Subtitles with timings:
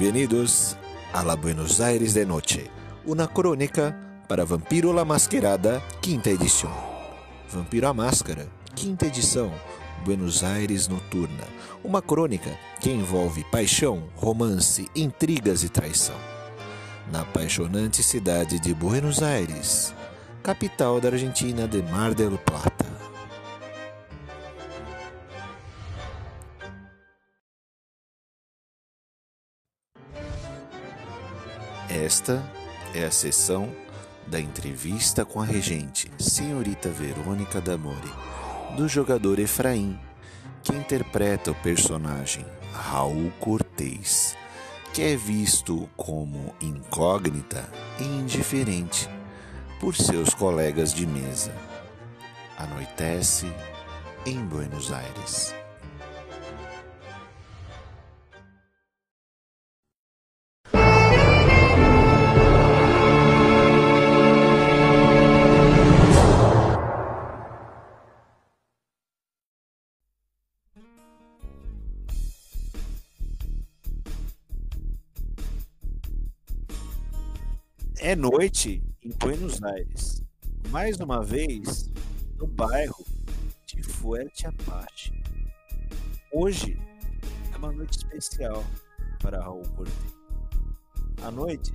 [0.00, 0.78] Bem-vindos
[1.12, 2.70] a la Buenos Aires de Noche,
[3.04, 3.94] uma crônica
[4.26, 6.72] para Vampiro la Masquerada, quinta edição.
[7.50, 9.52] Vampiro a Máscara, quinta edição,
[10.02, 11.44] Buenos Aires Noturna,
[11.84, 12.50] uma crônica
[12.80, 16.16] que envolve paixão, romance, intrigas e traição.
[17.12, 19.94] Na apaixonante cidade de Buenos Aires,
[20.42, 22.89] capital da Argentina de Mar del Plata.
[32.10, 32.42] Esta
[32.92, 33.72] é a sessão
[34.26, 38.12] da entrevista com a regente, senhorita Verônica Damore,
[38.76, 39.96] do jogador Efraim,
[40.60, 44.36] que interpreta o personagem Raul Cortez,
[44.92, 47.64] que é visto como incógnita
[48.00, 49.08] e indiferente
[49.78, 51.54] por seus colegas de mesa.
[52.58, 53.46] Anoitece
[54.26, 55.59] em Buenos Aires.
[78.20, 80.22] Noite em Buenos Aires.
[80.68, 81.90] Mais uma vez,
[82.36, 83.02] no bairro
[83.64, 85.10] de Fuerte Apache.
[86.30, 86.78] Hoje
[87.50, 88.62] é uma noite especial
[89.22, 90.14] para Raul Cortez.
[91.22, 91.72] A noite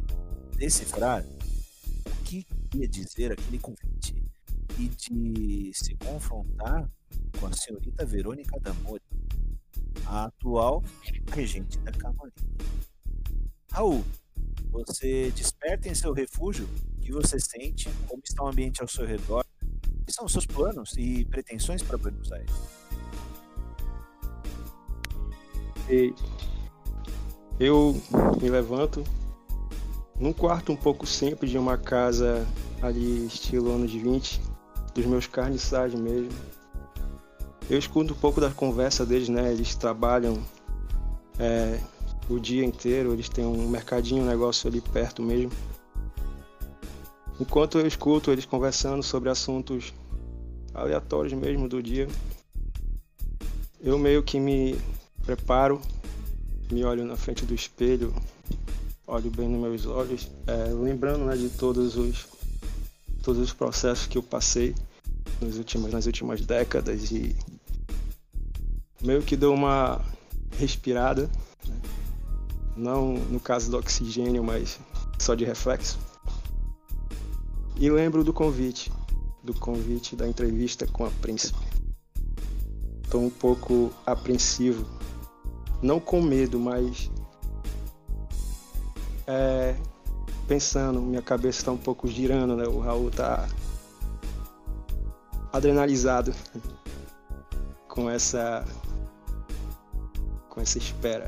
[0.55, 4.15] decifrar o que queria dizer aquele convite
[4.77, 6.87] e de se confrontar
[7.39, 9.01] com a senhorita Verônica D'Amore,
[10.05, 10.83] a atual
[11.31, 12.35] regente da Camarilla.
[13.71, 14.05] Raul,
[14.83, 16.67] você desperta em seu refúgio
[17.01, 19.45] que você sente, como está o ambiente ao seu redor,
[20.03, 22.51] quais são os seus planos e pretensões para Buenos Aires.
[27.59, 27.95] Eu
[28.41, 29.03] me levanto
[30.19, 32.45] num quarto um pouco simples de uma casa
[32.81, 34.41] ali estilo anos 20,
[34.93, 36.31] dos meus carniçais mesmo.
[37.69, 39.51] Eu escuto um pouco da conversa deles, né?
[39.51, 40.43] Eles trabalham
[41.39, 41.79] é,
[42.29, 45.51] o dia inteiro, eles têm um mercadinho, um negócio ali perto mesmo.
[47.39, 49.93] Enquanto eu escuto eles conversando sobre assuntos
[50.73, 52.07] aleatórios mesmo do dia,
[53.79, 54.75] eu meio que me
[55.25, 55.81] preparo,
[56.71, 58.13] me olho na frente do espelho,
[59.05, 62.25] olho bem nos meus olhos, é, lembrando né, de todos os,
[63.21, 64.73] todos os processos que eu passei
[65.41, 67.35] nas últimas, nas últimas décadas e
[69.01, 70.01] meio que dou uma
[70.57, 71.29] respirada
[72.75, 74.79] não no caso do oxigênio, mas
[75.19, 75.97] só de reflexo.
[77.77, 78.91] E lembro do convite,
[79.43, 81.59] do convite da entrevista com a príncipe.
[83.03, 84.85] Estou um pouco apreensivo,
[85.81, 87.11] não com medo, mas
[89.27, 89.75] é,
[90.47, 92.65] pensando, minha cabeça está um pouco girando, né?
[92.65, 93.47] O Raul está
[95.51, 96.33] adrenalizado
[97.87, 98.65] com essa
[100.49, 101.27] com essa espera.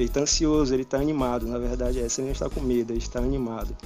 [0.00, 1.46] Ele está ansioso, ele está animado.
[1.46, 3.76] Na verdade, é, ele não está com medo, ele está animado.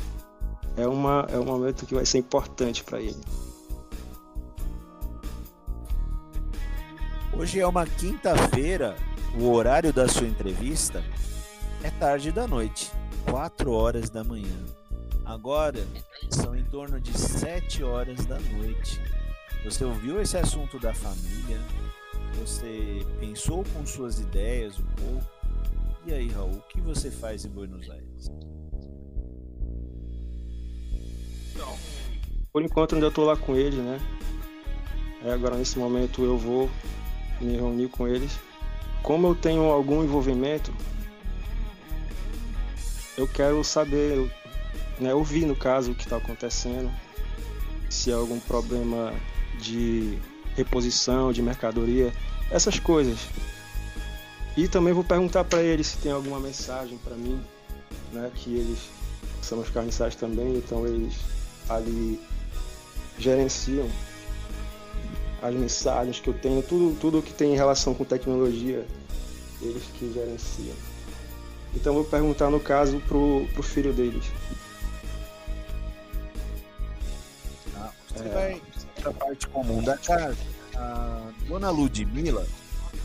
[0.76, 3.20] É, uma, é um momento que vai ser importante para ele.
[7.36, 8.94] Hoje é uma quinta-feira,
[9.36, 11.02] o horário da sua entrevista
[11.82, 12.92] é tarde da noite,
[13.28, 14.56] 4 horas da manhã.
[15.24, 15.84] Agora
[16.30, 19.00] são em torno de 7 horas da noite.
[19.64, 21.60] Você ouviu esse assunto da família?
[22.38, 25.33] Você pensou com suas ideias um pouco?
[26.06, 28.30] E aí, Raul, o que você faz em Buenos Aires?
[32.52, 33.98] Por enquanto ainda estou lá com eles, né?
[35.24, 36.70] É, agora nesse momento eu vou
[37.40, 38.38] me reunir com eles.
[39.02, 40.72] Como eu tenho algum envolvimento,
[43.16, 44.30] eu quero saber,
[45.00, 46.92] né, ouvir no caso o que está acontecendo,
[47.88, 49.12] se há algum problema
[49.58, 50.18] de
[50.54, 52.12] reposição de mercadoria,
[52.50, 53.18] essas coisas.
[54.56, 57.40] E também vou perguntar para eles se tem alguma mensagem para mim,
[58.12, 58.30] né?
[58.34, 58.78] Que eles
[59.42, 61.14] são os carniçais também, então eles
[61.68, 62.20] ali
[63.18, 63.88] gerenciam
[65.42, 68.86] as mensagens que eu tenho, tudo, tudo que tem em relação com tecnologia,
[69.60, 70.74] eles que gerenciam.
[71.74, 74.24] Então vou perguntar no caso pro, pro filho deles.
[77.76, 78.28] Ah, você é...
[78.28, 78.62] vai
[79.00, 80.38] para a parte comum da casa.
[80.76, 82.46] A dona Ludmilla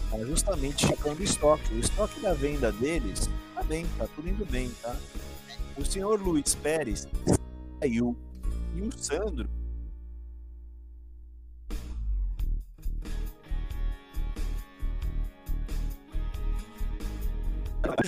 [0.09, 1.73] tá justamente checando o estoque.
[1.73, 4.95] O estoque da venda deles tá bem, tá tudo indo bem, tá?
[5.77, 7.07] O senhor Luiz Pérez
[7.79, 8.15] saiu
[8.75, 9.49] e o Sandro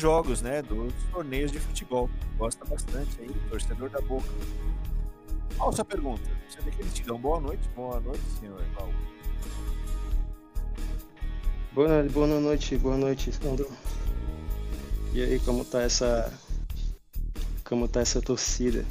[0.02, 0.62] jogos, né?
[0.62, 2.10] Dos torneios de futebol.
[2.38, 4.28] Gosta bastante aí, torcedor da boca.
[5.58, 6.24] Qual a sua pergunta?
[6.50, 7.70] Você vê que eles te dão boa noite?
[7.76, 8.94] Boa noite, senhor Paulo.
[11.74, 13.72] Boa, boa noite, boa noite, Sandro.
[15.14, 16.38] E aí, como tá essa.
[17.64, 18.86] Como tá essa torcida?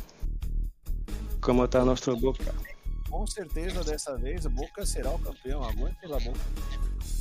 [1.43, 2.55] Como tá a nossa boca?
[3.11, 5.63] Com certeza dessa vez o Boca será o campeão.
[5.63, 6.41] Aguante pela boca.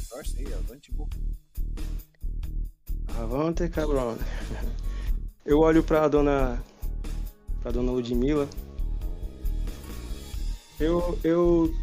[0.10, 1.18] Torce aí, avante Boca.
[3.18, 4.18] Avante, cabrão.
[5.46, 6.64] Eu olho pra dona.
[7.62, 8.48] pra dona Ludmilla.
[10.80, 11.74] Eu, eu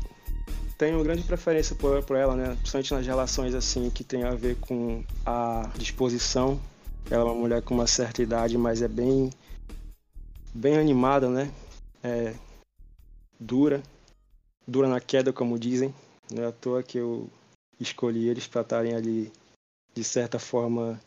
[0.78, 2.54] tenho grande preferência por, por ela, né?
[2.56, 6.60] Principalmente nas relações assim que tem a ver com a disposição.
[7.10, 9.30] Ela é uma mulher com uma certa idade, mas é bem
[10.52, 11.50] bem animada, né?
[12.02, 12.34] É
[13.38, 13.82] dura,
[14.66, 15.94] dura na queda, como dizem.
[16.30, 17.30] Não é à toa que eu
[17.78, 19.32] escolhi eles para estarem ali
[19.94, 21.00] de certa forma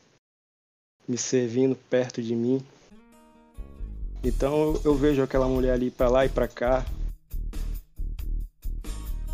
[1.08, 2.64] me servindo perto de mim.
[4.24, 6.86] Então eu vejo aquela mulher ali para lá e para cá,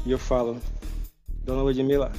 [0.06, 0.62] e eu falo,
[1.44, 2.12] Dona Ludmilla,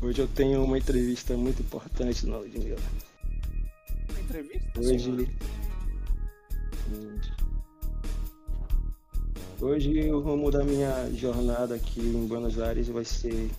[0.00, 2.78] hoje eu tenho uma entrevista muito importante, Dona Ludmilla.
[4.08, 4.80] Uma entrevista?
[4.80, 5.36] Hoje.
[9.60, 13.50] Hoje o rumo da minha jornada aqui em Buenos Aires vai ser,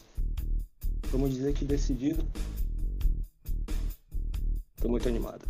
[1.12, 2.26] vamos dizer que decidido.
[4.76, 5.46] Estou muito animado.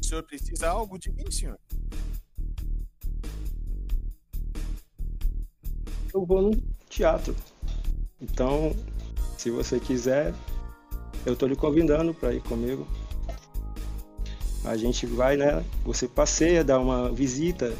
[0.00, 1.58] O senhor precisa algo de mim, senhor?
[6.18, 6.50] Eu vou no
[6.88, 7.34] teatro.
[8.20, 8.74] Então,
[9.36, 10.34] se você quiser,
[11.24, 12.86] eu tô lhe convidando para ir comigo.
[14.64, 15.64] A gente vai, né?
[15.84, 17.72] Você passeia, dá uma visita.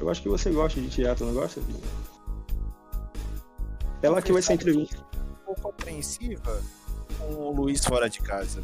[0.00, 1.60] Eu acho que você gosta de teatro, não gosta?
[4.00, 5.04] Ela que vai ser entrevista.
[5.42, 6.62] Um pouco apreensiva
[7.18, 8.62] com o Luiz fora de casa.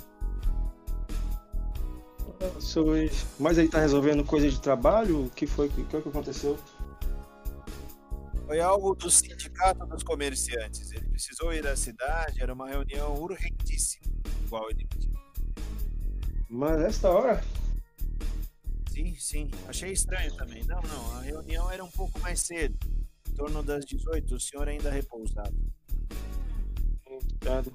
[3.39, 5.27] Mas ele tá resolvendo coisa de trabalho?
[5.27, 5.67] O que foi?
[5.67, 6.59] O que, que aconteceu?
[8.47, 10.93] Foi algo do sindicato dos comerciantes.
[10.93, 14.13] Ele precisou ir à cidade, era uma reunião urgentíssima,
[14.45, 15.13] igual ele pediu.
[16.49, 17.43] Mas esta hora?
[18.91, 19.51] Sim, sim.
[19.67, 20.63] Achei estranho também.
[20.65, 21.17] Não, não.
[21.17, 22.79] A reunião era um pouco mais cedo.
[23.29, 25.57] Em torno das 18, o senhor ainda repousado.
[27.07, 27.75] Obrigado.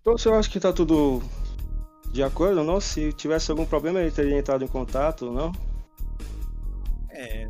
[0.00, 1.22] Então, o senhor acha que tá tudo
[2.10, 2.80] de acordo, não?
[2.80, 5.52] Se tivesse algum problema, ele teria entrado em contato, não?
[7.10, 7.48] É,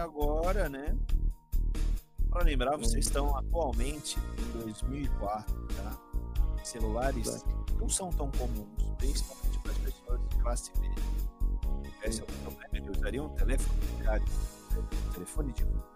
[0.00, 0.96] agora, né?
[2.28, 5.98] Para lembrar, vocês estão atualmente em 2004, tá?
[6.64, 7.44] Celulares
[7.78, 8.68] não são tão comuns,
[8.98, 11.04] principalmente para as pessoas de classe média.
[12.02, 14.32] Esse é o problema, ele usaria um telefone de rádio,
[14.78, 15.90] um telefone de rua.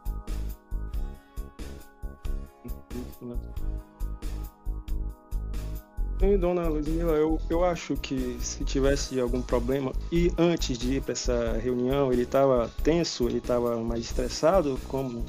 [6.18, 11.02] Sim, dona Ludmilla, eu, eu acho que se tivesse algum problema e antes de ir
[11.02, 15.24] para essa reunião ele estava tenso, ele estava mais estressado, como?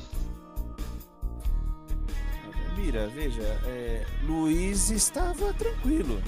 [2.78, 6.22] Mira, veja, é, Luiz estava tranquilo,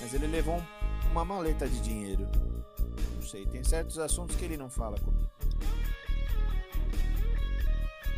[0.00, 0.62] mas ele levou um,
[1.10, 2.26] uma maleta de dinheiro.
[3.16, 5.28] Não sei, tem certos assuntos que ele não fala comigo.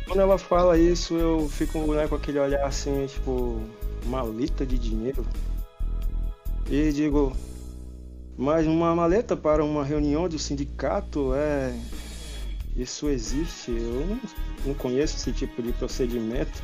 [0.07, 3.61] Quando ela fala isso, eu fico né, com aquele olhar assim, tipo,
[4.05, 5.25] maleta de dinheiro.
[6.69, 7.35] E digo,
[8.37, 11.73] mas uma maleta para uma reunião do sindicato é.
[12.75, 13.71] Isso existe?
[13.71, 14.19] Eu não,
[14.67, 16.61] não conheço esse tipo de procedimento.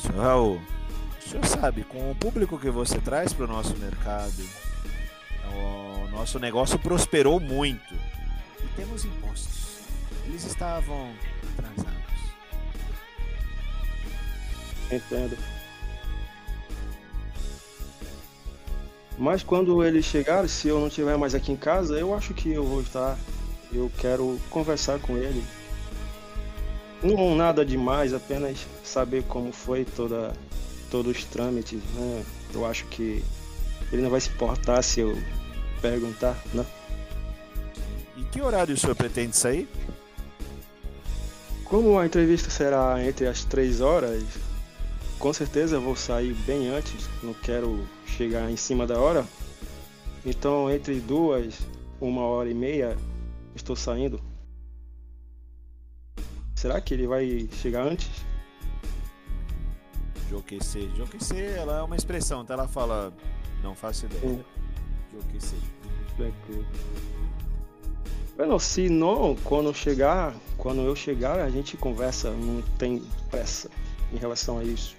[0.00, 0.60] Senhor Raul,
[1.18, 4.44] o senhor sabe, com o público que você traz para o nosso mercado,
[5.54, 7.94] o nosso negócio prosperou muito.
[7.94, 9.80] E temos impostos.
[10.26, 11.12] Eles estavam
[11.52, 11.92] atrasados.
[14.90, 15.61] Entendo.
[19.18, 22.50] Mas quando ele chegar, se eu não estiver mais aqui em casa, eu acho que
[22.50, 23.18] eu vou estar.
[23.72, 25.42] Eu quero conversar com ele.
[27.02, 30.32] Não nada demais, apenas saber como foi toda,
[30.90, 31.80] todos os trâmites.
[31.94, 32.24] Né?
[32.54, 33.24] Eu acho que
[33.92, 35.16] ele não vai se importar se eu
[35.80, 36.66] perguntar, não.
[38.16, 39.68] E que horário o senhor pretende sair?
[41.64, 44.22] Como a entrevista será entre as três horas,
[45.18, 47.08] com certeza eu vou sair bem antes.
[47.22, 49.26] Não quero chegar em cima da hora.
[50.24, 51.58] Então, entre duas,
[52.00, 52.96] uma hora e meia,
[53.54, 54.20] estou saindo.
[56.54, 58.08] Será que ele vai chegar antes?
[60.30, 60.88] Joquecer.
[60.96, 63.12] Joquecer, ela é uma expressão, então ela fala,
[63.62, 64.44] não faço ideia.
[65.12, 65.58] Joquecer.
[68.36, 73.68] Bueno, se não, quando chegar, quando eu chegar, a gente conversa, não tem pressa
[74.12, 74.96] em relação a isso.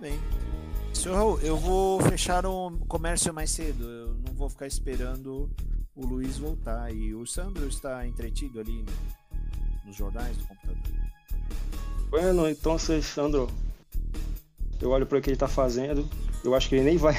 [0.00, 0.18] Bem.
[1.02, 3.82] Senhor Raul, eu vou fechar o comércio mais cedo.
[3.82, 5.50] Eu não vou ficar esperando
[5.96, 6.94] o Luiz voltar.
[6.94, 8.86] E o Sandro está entretido ali
[9.84, 10.76] nos jornais do computador.
[12.08, 13.50] Bueno, então, Sandro,
[14.80, 16.08] eu olho para o que ele está fazendo.
[16.44, 17.16] Eu acho que ele nem vai,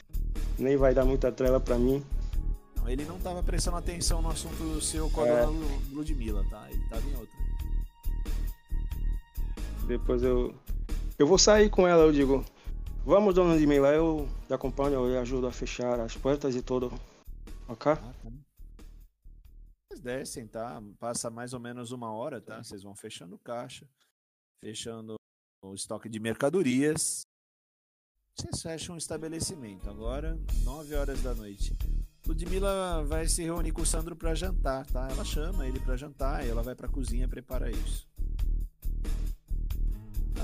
[0.58, 2.02] nem vai dar muita trela para mim.
[2.78, 5.46] Não, ele não estava prestando atenção no assunto seu com a é...
[5.92, 6.66] Ludmilla, tá?
[6.70, 7.38] Ele estava em outra.
[9.86, 10.54] Depois eu.
[11.18, 12.42] Eu vou sair com ela, eu digo.
[13.04, 16.92] Vamos, dona Ludmilla, eu te acompanho, eu ajudo a fechar as portas e tudo.
[17.66, 17.92] Ok?
[17.92, 18.30] Ah, tá.
[19.88, 20.82] Vocês descem, tá?
[20.98, 22.62] Passa mais ou menos uma hora, tá?
[22.62, 23.88] Vocês vão fechando caixa,
[24.62, 25.16] fechando
[25.62, 27.22] o estoque de mercadorias.
[28.36, 29.88] Vocês fecham um estabelecimento.
[29.88, 31.76] Agora, 9 horas da noite.
[32.26, 35.08] Ludmilla vai se reunir com o Sandro para jantar, tá?
[35.10, 38.06] Ela chama ele para jantar e ela vai para a cozinha preparar isso.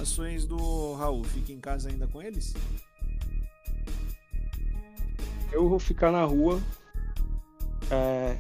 [0.01, 2.55] Ações do Raul, fica em casa ainda com eles?
[5.53, 6.61] Eu vou ficar na rua.
[7.91, 8.39] É...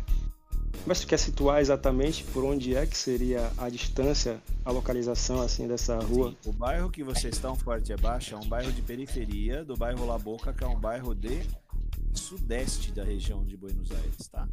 [0.86, 5.66] Mas tu quer situar exatamente por onde é que seria a distância, a localização assim
[5.66, 6.30] dessa rua?
[6.42, 9.76] Sim, o bairro que vocês estão forte e baixo é um bairro de periferia do
[9.76, 11.40] bairro La Boca, que é um bairro de
[12.12, 14.46] sudeste da região de Buenos Aires, tá?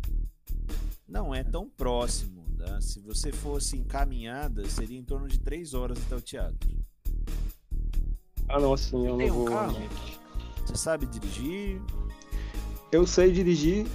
[1.05, 2.79] Não é tão próximo, tá?
[2.79, 6.69] Se você fosse encaminhada, seria em torno de três horas até o teatro.
[8.51, 9.45] Ah, não, assim, eu Tem não um vou.
[9.45, 9.77] Carro?
[10.65, 11.81] Você sabe dirigir?
[12.91, 13.87] Eu sei dirigir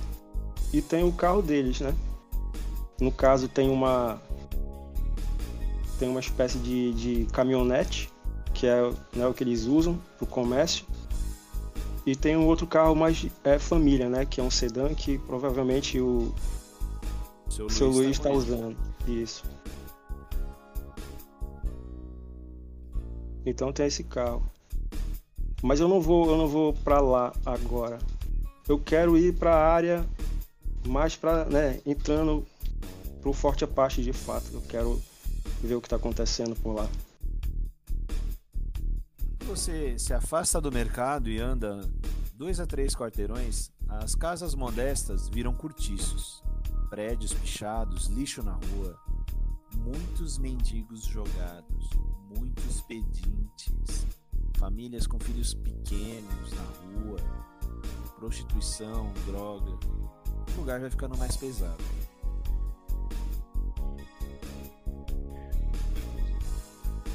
[0.72, 1.94] e tenho o carro deles, né?
[3.00, 4.20] No caso, tem uma
[5.98, 8.10] tem uma espécie de, de caminhonete
[8.52, 10.84] que é né, o que eles usam para o comércio
[12.06, 14.24] e tem um outro carro mais é, família, né?
[14.24, 16.32] Que é um sedã que provavelmente o
[17.48, 18.76] seu, seu Luiz está tá usando.
[19.06, 19.44] Isso.
[23.46, 24.46] Então tem esse carro.
[25.62, 27.98] Mas eu não vou, eu não vou para lá agora.
[28.68, 30.04] Eu quero ir para a área
[30.86, 32.44] mais para, né, entrando
[33.22, 34.50] pro Forte Apache de fato.
[34.52, 35.00] Eu quero
[35.62, 36.88] ver o que está acontecendo por lá
[39.46, 41.80] você se afasta do mercado e anda
[42.34, 46.42] dois a três quarteirões, as casas modestas viram cortiços,
[46.90, 48.98] prédios pichados, lixo na rua,
[49.86, 51.90] muitos mendigos jogados,
[52.36, 54.04] muitos pedintes,
[54.58, 57.18] famílias com filhos pequenos na rua,
[58.18, 59.78] prostituição, droga.
[60.56, 61.84] O lugar vai ficando mais pesado.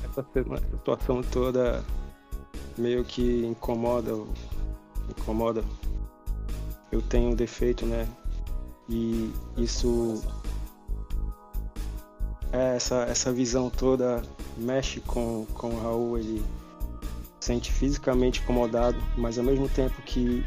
[0.04, 0.25] Essa
[0.72, 1.84] situação toda
[2.78, 4.12] meio que incomoda,
[5.10, 5.63] incomoda.
[6.90, 8.08] Eu tenho um defeito, né?
[8.90, 10.22] E isso
[12.51, 14.22] é essa essa visão toda
[14.58, 16.43] mexe com com o Raul, ele
[17.39, 20.46] sente fisicamente incomodado, mas ao mesmo tempo que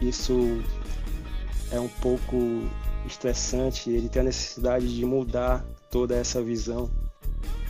[0.00, 0.62] isso
[1.72, 2.36] é um pouco
[3.06, 6.90] estressante, ele tem a necessidade de mudar toda essa visão.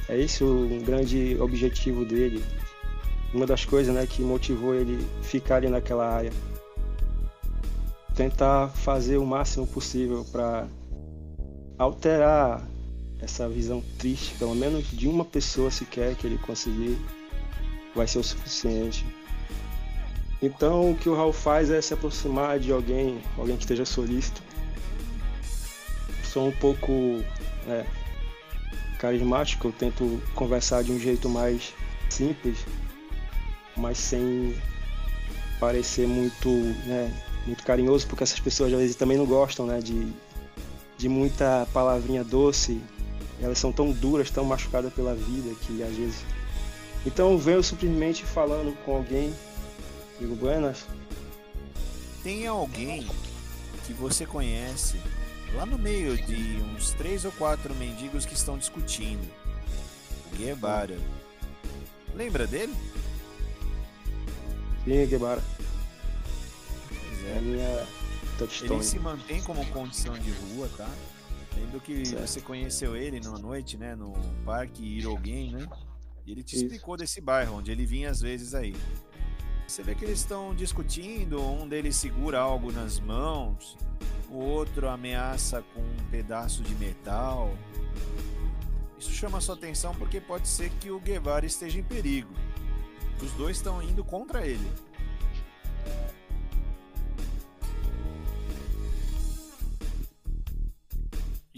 [0.09, 2.45] É esse o grande objetivo dele,
[3.33, 6.33] uma das coisas né, que motivou ele ficar ali naquela área.
[8.15, 10.67] Tentar fazer o máximo possível para
[11.79, 12.68] alterar
[13.21, 16.99] essa visão triste, pelo menos de uma pessoa sequer que ele conseguir,
[17.95, 19.05] vai ser o suficiente.
[20.41, 24.41] Então o que o Raul faz é se aproximar de alguém, alguém que esteja solícito.
[26.23, 26.93] Sou um pouco
[27.67, 27.85] é,
[28.99, 31.75] carismático, eu tento conversar de um jeito mais
[32.09, 32.59] simples,
[33.77, 34.55] mas sem
[35.59, 36.49] parecer muito,
[36.87, 37.13] né,
[37.47, 40.07] muito carinhoso, porque essas pessoas às vezes também não gostam, né, de,
[40.97, 42.81] de muita palavrinha doce.
[43.41, 46.25] Elas são tão duras, tão machucadas pela vida que às vezes.
[47.07, 49.33] Então eu venho simplesmente falando com alguém,
[50.19, 50.85] digo, buenas.
[52.23, 53.07] Tem alguém
[53.87, 55.01] que você conhece
[55.55, 59.27] lá no meio de uns três ou quatro mendigos que estão discutindo.
[60.37, 60.99] Guevara.
[62.15, 62.75] Lembra dele?
[64.85, 65.43] Sim, Guevara.
[66.89, 67.37] Pois é.
[67.37, 67.87] é minha
[68.37, 68.75] touchstone.
[68.75, 70.89] Ele se mantém como condição de rua, tá?
[71.61, 72.27] Lembro que certo.
[72.27, 73.95] você conheceu ele numa noite, né?
[73.95, 74.13] No
[74.45, 75.69] Parque Irogen, né?
[76.27, 76.65] E ele te Isso.
[76.65, 78.75] explicou desse bairro, onde ele vinha às vezes aí.
[79.67, 83.77] Você vê que eles estão discutindo, um deles segura algo nas mãos,
[84.31, 87.55] o outro ameaça com um pedaço de metal.
[88.99, 92.33] Isso chama sua atenção porque pode ser que o Guevara esteja em perigo.
[93.23, 94.67] Os dois estão indo contra ele.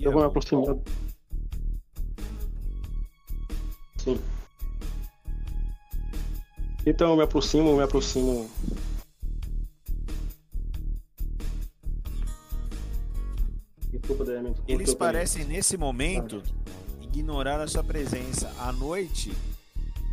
[0.05, 0.77] Eu vou me aproximar.
[3.99, 4.19] Sim.
[6.87, 8.51] Então eu me aproximo, me aproximo.
[13.91, 14.25] Desculpa,
[14.67, 16.43] Eles parecem nesse momento
[17.03, 18.53] ignorar a sua presença.
[18.59, 19.33] A noite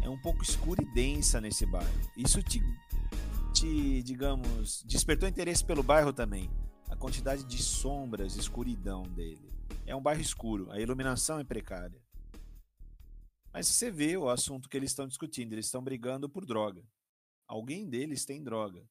[0.03, 1.89] é um pouco escura e densa nesse bairro.
[2.17, 2.62] Isso te,
[3.53, 6.50] te, digamos, despertou interesse pelo bairro também.
[6.89, 9.51] A quantidade de sombras, escuridão dele.
[9.86, 12.01] É um bairro escuro, a iluminação é precária.
[13.53, 16.84] Mas você vê o assunto que eles estão discutindo, eles estão brigando por droga.
[17.48, 18.84] Alguém deles tem droga.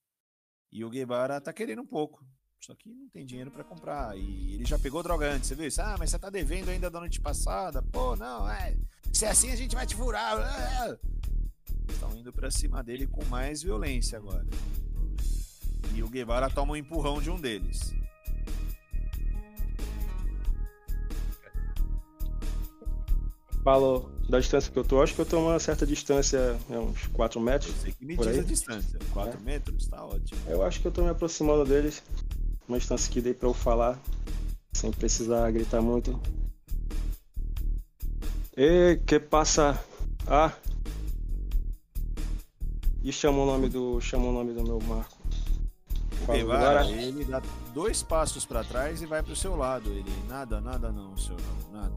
[0.73, 2.27] E o Guevara tá querendo um pouco.
[2.59, 4.17] Só que não tem dinheiro para comprar.
[4.19, 5.81] E ele já pegou droga antes, você viu isso?
[5.81, 7.83] Ah, mas você tá devendo ainda da noite passada.
[7.83, 8.77] Pô, não, é.
[9.13, 10.37] Se é assim a gente vai te furar.
[11.89, 14.47] Estão indo para cima dele com mais violência agora.
[15.97, 17.95] E o Guevara toma um empurrão de um deles.
[23.65, 27.07] Falou da distância que eu tô, acho que eu tô uma certa distância, é uns
[27.09, 27.73] 4 metros.
[27.73, 28.99] Você que me diz a distância.
[29.11, 29.43] 4 é.
[29.43, 30.39] metros, tá ótimo.
[30.47, 32.03] Eu acho que eu tô me aproximando deles.
[32.69, 33.99] Uma distância que dei pra eu falar,
[34.75, 36.21] sem precisar gritar muito.
[38.55, 39.83] E que passa?
[40.27, 40.53] Ah!
[43.03, 44.01] E chamou o nome do.
[44.01, 45.16] chamou o nome do meu Marco.
[46.25, 46.41] Vai,
[46.93, 47.43] ele dá
[47.75, 49.91] dois passos para trás e vai pro seu lado.
[49.91, 51.41] Ele, nada, nada não, senhor,
[51.73, 51.93] nada.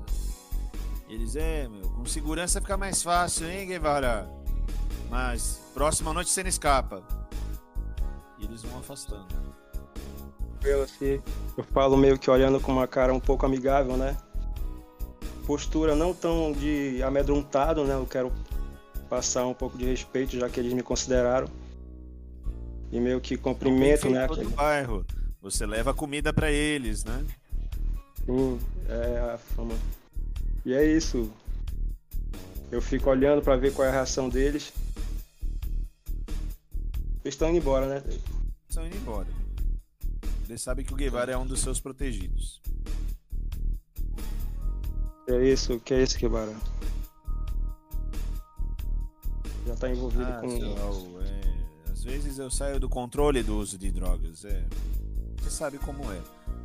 [1.07, 4.29] Eles, é, meu, com segurança fica mais fácil, hein, Guevara?
[5.09, 7.01] Mas próxima noite você não escapa.
[8.37, 9.27] E eles vão afastando.
[10.63, 11.21] Eu, assim,
[11.57, 14.15] eu falo meio que olhando com uma cara um pouco amigável, né?
[15.47, 17.95] Postura não tão de amedrontado, né?
[17.95, 18.31] Eu quero
[19.09, 21.47] passar um pouco de respeito, já que eles me consideraram.
[22.91, 24.25] E meio que cumprimento, né?
[24.25, 24.49] Aquele...
[24.49, 25.05] bairro.
[25.41, 27.25] Você leva comida para eles, né?
[28.25, 29.75] Sim, é a fama.
[30.65, 31.31] E é isso.
[32.71, 34.73] Eu fico olhando para ver qual é a reação deles.
[37.23, 38.03] Eles estão indo embora, né?
[38.67, 39.27] Estão indo embora.
[40.47, 42.61] Eles sabem que o Guevara é um dos seus protegidos.
[45.27, 46.55] É isso, que é isso, Guevara?
[49.67, 51.21] Já tá envolvido ah, com.
[51.21, 51.28] É...
[52.09, 54.43] Às vezes eu saio do controle do uso de drogas.
[54.43, 54.65] É...
[55.37, 56.19] Você sabe como é.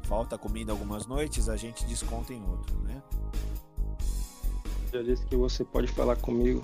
[0.04, 3.02] Falta comida algumas noites, a gente desconta em outro, né?
[4.90, 6.62] Já disse que você pode falar comigo.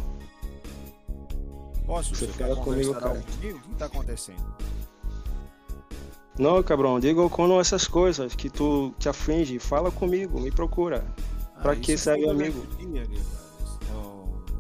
[1.85, 2.15] Posso?
[2.15, 3.21] Você, você fala comigo, cara.
[3.21, 3.59] Comigo?
[3.59, 4.55] O que tá acontecendo?
[6.39, 11.05] Não, cabrão, diga quando essas coisas que tu te aflige, fala comigo, me procura.
[11.55, 12.67] Ah, pra que serve amigo?
[12.79, 13.07] Dia,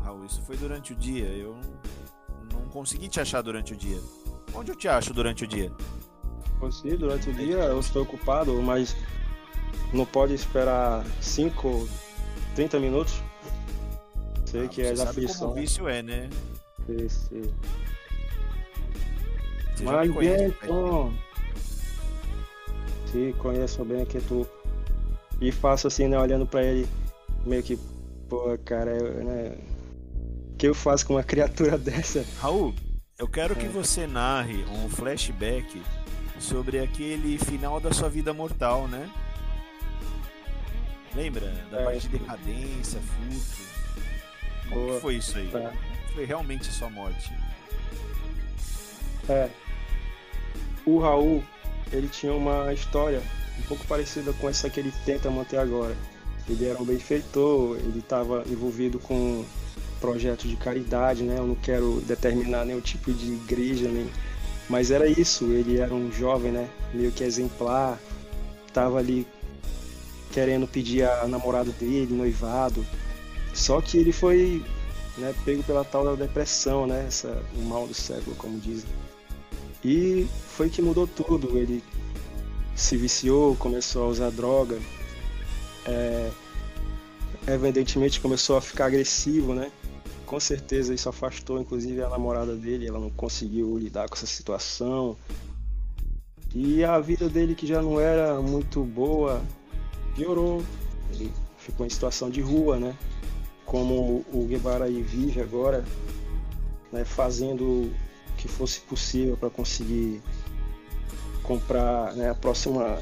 [0.02, 1.26] Raul, isso foi durante o dia.
[1.28, 1.56] Eu
[2.70, 3.98] consegui te achar durante o dia.
[4.54, 5.70] Onde eu te acho durante o dia?
[6.59, 8.96] Consegui, durante o dia eu estou ocupado, mas
[9.92, 11.88] não pode esperar 5,
[12.54, 13.22] 30 minutos
[14.50, 15.48] Sei ah, que é da aflição.
[15.50, 16.28] Como o vício é, né?
[16.85, 17.54] Sei, sei.
[19.83, 21.12] Mas bem, Tom.
[23.12, 24.44] Sim, conheço bem aqui tu.
[25.40, 26.87] E faço assim, né, olhando pra ele,
[27.46, 27.78] meio que,
[28.28, 29.56] pô, cara, eu, né?
[30.61, 32.23] O que eu faço com uma criatura dessa?
[32.38, 32.75] Raul,
[33.18, 35.81] eu quero que você narre um flashback
[36.38, 39.09] sobre aquele final da sua vida mortal, né?
[41.14, 41.46] Lembra?
[41.70, 44.68] Da é, parte de decadência, furto.
[44.68, 45.49] Como que foi isso aí?
[45.49, 45.73] Tá.
[46.12, 47.33] Foi realmente sua morte?
[49.31, 49.49] É.
[50.85, 51.42] O Raul,
[51.90, 53.23] ele tinha uma história
[53.59, 55.96] um pouco parecida com essa que ele tenta manter agora.
[56.46, 59.42] Ele era um benfeitor, ele estava envolvido com
[60.01, 61.39] projetos de caridade, né?
[61.39, 64.09] Eu não quero determinar nenhum tipo de igreja, nem...
[64.69, 65.45] mas era isso.
[65.45, 66.69] Ele era um jovem, né?
[66.95, 67.99] Meio que exemplar,
[68.67, 69.27] estava ali
[70.33, 72.87] querendo pedir a namorada dele, noivado,
[73.53, 74.63] só que ele foi
[75.19, 78.89] né, pego pela tal da depressão, né, essa, o mal do século, como dizem.
[79.85, 81.59] E foi que mudou tudo.
[81.59, 81.83] Ele
[82.75, 84.79] se viciou, começou a usar droga,
[85.87, 86.31] é,
[87.47, 89.71] evidentemente começou a ficar agressivo, né?
[90.31, 92.87] Com certeza isso afastou, inclusive, a namorada dele.
[92.87, 95.16] Ela não conseguiu lidar com essa situação.
[96.55, 99.43] E a vida dele, que já não era muito boa,
[100.14, 100.62] piorou.
[101.12, 102.97] Ele ficou em situação de rua, né?
[103.71, 105.85] como o Guevara aí vive agora,
[106.90, 107.93] né, fazendo o
[108.37, 110.21] que fosse possível para conseguir
[111.45, 113.01] comprar né, a próxima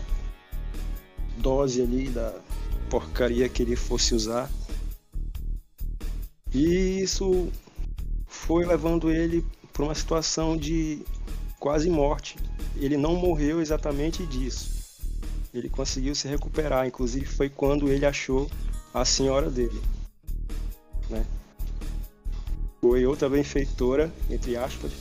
[1.38, 2.35] dose ali da
[2.91, 4.51] porcaria que ele fosse usar.
[6.53, 7.49] E isso
[8.27, 11.05] foi levando ele para uma situação de
[11.59, 12.37] quase morte.
[12.77, 14.79] Ele não morreu exatamente disso.
[15.53, 16.87] ele conseguiu se recuperar.
[16.87, 18.51] Inclusive foi quando ele achou
[18.93, 19.81] a senhora dele,
[21.11, 21.27] né?
[22.81, 24.93] Foi outra benfeitora, entre aspas,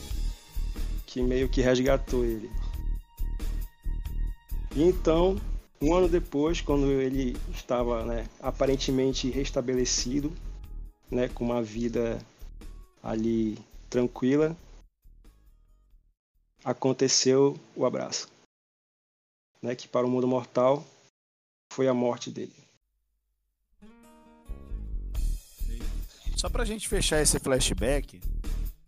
[1.06, 2.50] que meio que resgatou ele.
[4.74, 5.36] E então,
[5.80, 10.32] um ano depois, quando ele estava né, aparentemente restabelecido,
[11.10, 12.18] né, com uma vida
[13.02, 14.56] ali tranquila,
[16.64, 18.28] aconteceu o abraço,
[19.62, 20.84] né, que para o mundo mortal
[21.72, 22.52] foi a morte dele.
[26.36, 28.20] Só pra gente fechar esse flashback,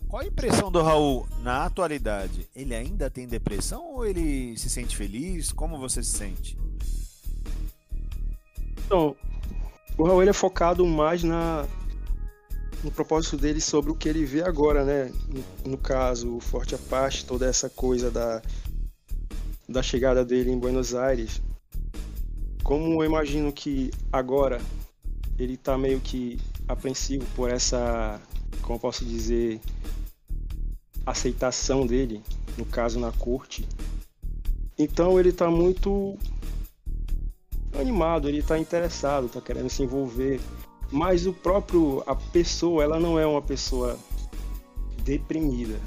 [0.09, 2.48] qual a impressão do Raul na atualidade?
[2.54, 5.52] Ele ainda tem depressão ou ele se sente feliz?
[5.52, 6.59] Como você se sente?
[8.85, 9.16] Então,
[9.96, 11.66] o Raul é focado mais na
[12.82, 15.12] no propósito dele sobre o que ele vê agora, né?
[15.28, 18.42] No, no caso, o Forte Apache, toda essa coisa da,
[19.68, 21.40] da chegada dele em Buenos Aires.
[22.62, 24.60] Como eu imagino que agora
[25.38, 26.38] ele está meio que
[26.68, 28.20] apreensivo por essa,
[28.62, 29.60] como posso dizer,
[31.04, 32.22] aceitação dele,
[32.56, 33.66] no caso na corte.
[34.78, 36.16] Então ele está muito
[37.78, 40.40] animado, ele está interessado, está querendo se envolver
[40.90, 43.98] mas o próprio a pessoa ela não é uma pessoa
[45.05, 45.81] deprimida.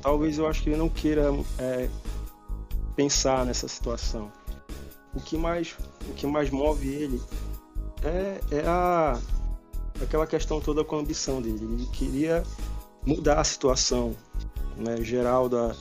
[0.00, 1.88] Talvez eu acho que ele não queira é,
[2.94, 4.30] pensar nessa situação.
[5.14, 5.76] O que mais
[6.08, 7.20] o que mais move ele
[8.02, 9.20] é, é a
[10.02, 11.58] aquela questão toda com a ambição dele.
[11.62, 12.42] Ele queria
[13.04, 14.14] mudar a situação
[14.76, 15.74] né, geral da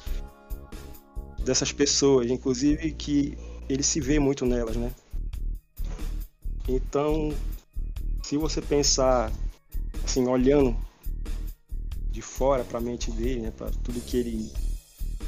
[1.40, 3.38] dessas pessoas inclusive que
[3.70, 4.92] ele se vê muito nelas né
[6.68, 7.34] então,
[8.24, 9.32] se você pensar
[10.04, 10.76] assim, olhando
[12.10, 14.52] de fora para a mente dele, né, para tudo que ele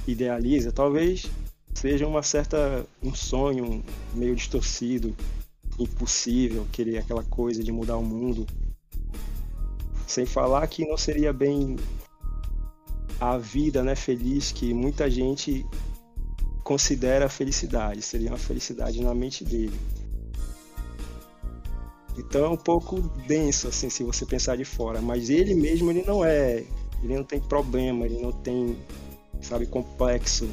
[0.08, 1.30] idealiza, talvez
[1.74, 5.16] seja uma certa um sonho meio distorcido,
[5.78, 8.48] impossível, querer aquela coisa de mudar o mundo.
[10.08, 11.76] Sem falar que não seria bem
[13.20, 15.66] a vida, né, feliz que muita gente
[16.64, 19.78] considera felicidade, seria uma felicidade na mente dele.
[22.18, 25.02] Então é um pouco denso, assim, se você pensar de fora.
[25.02, 26.64] Mas ele mesmo, ele não é.
[27.04, 28.76] Ele não tem problema, ele não tem,
[29.40, 30.50] sabe, complexo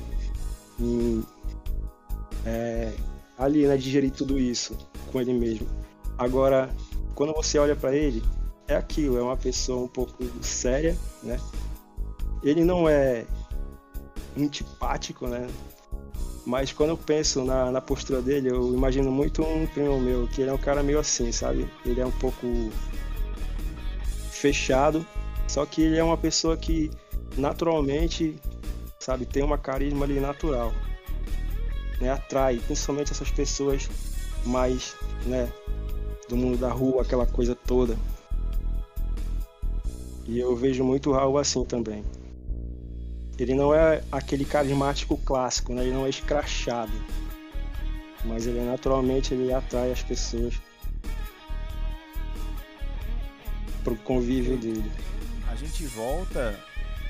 [0.79, 1.25] em
[2.45, 2.93] é,
[3.39, 4.77] ali, né, digerir tudo isso
[5.11, 5.67] com ele mesmo.
[6.19, 6.71] Agora,
[7.15, 8.23] quando você olha para ele,
[8.69, 11.41] é aquilo, é uma pessoa um pouco séria, né?
[12.43, 13.25] Ele não é
[14.37, 15.47] antipático, né?
[16.47, 20.43] Mas quando eu penso na, na postura dele, eu imagino muito um primo meu, que
[20.43, 21.69] ele é um cara meio assim, sabe?
[21.87, 22.47] Ele é um pouco
[24.31, 25.07] fechado,
[25.49, 26.91] só que ele é uma pessoa que
[27.37, 28.37] naturalmente,
[28.99, 30.73] sabe, tem uma carisma ali natural.
[32.01, 32.11] Né?
[32.11, 33.89] Atrai, principalmente essas pessoas
[34.45, 35.51] mais, né,
[36.29, 37.97] do mundo da rua, aquela coisa toda.
[40.27, 42.05] E eu vejo muito o Raul assim também.
[43.39, 45.83] Ele não é aquele carismático clássico, né?
[45.83, 46.93] Ele não é escrachado.
[48.25, 50.55] Mas ele naturalmente ele atrai as pessoas
[53.83, 54.91] pro convívio dele.
[55.51, 56.59] A gente volta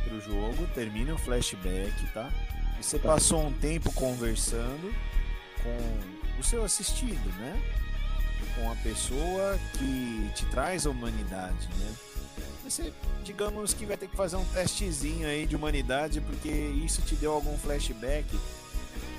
[0.05, 2.31] pro jogo, termina o flashback, tá?
[2.79, 3.11] E você tá.
[3.11, 4.93] passou um tempo conversando
[5.63, 7.63] com o seu assistido, né?
[8.55, 11.95] Com a pessoa que te traz a humanidade, né?
[12.65, 17.15] Você, digamos que vai ter que fazer um testezinho aí de humanidade, porque isso te
[17.15, 18.27] deu algum flashback.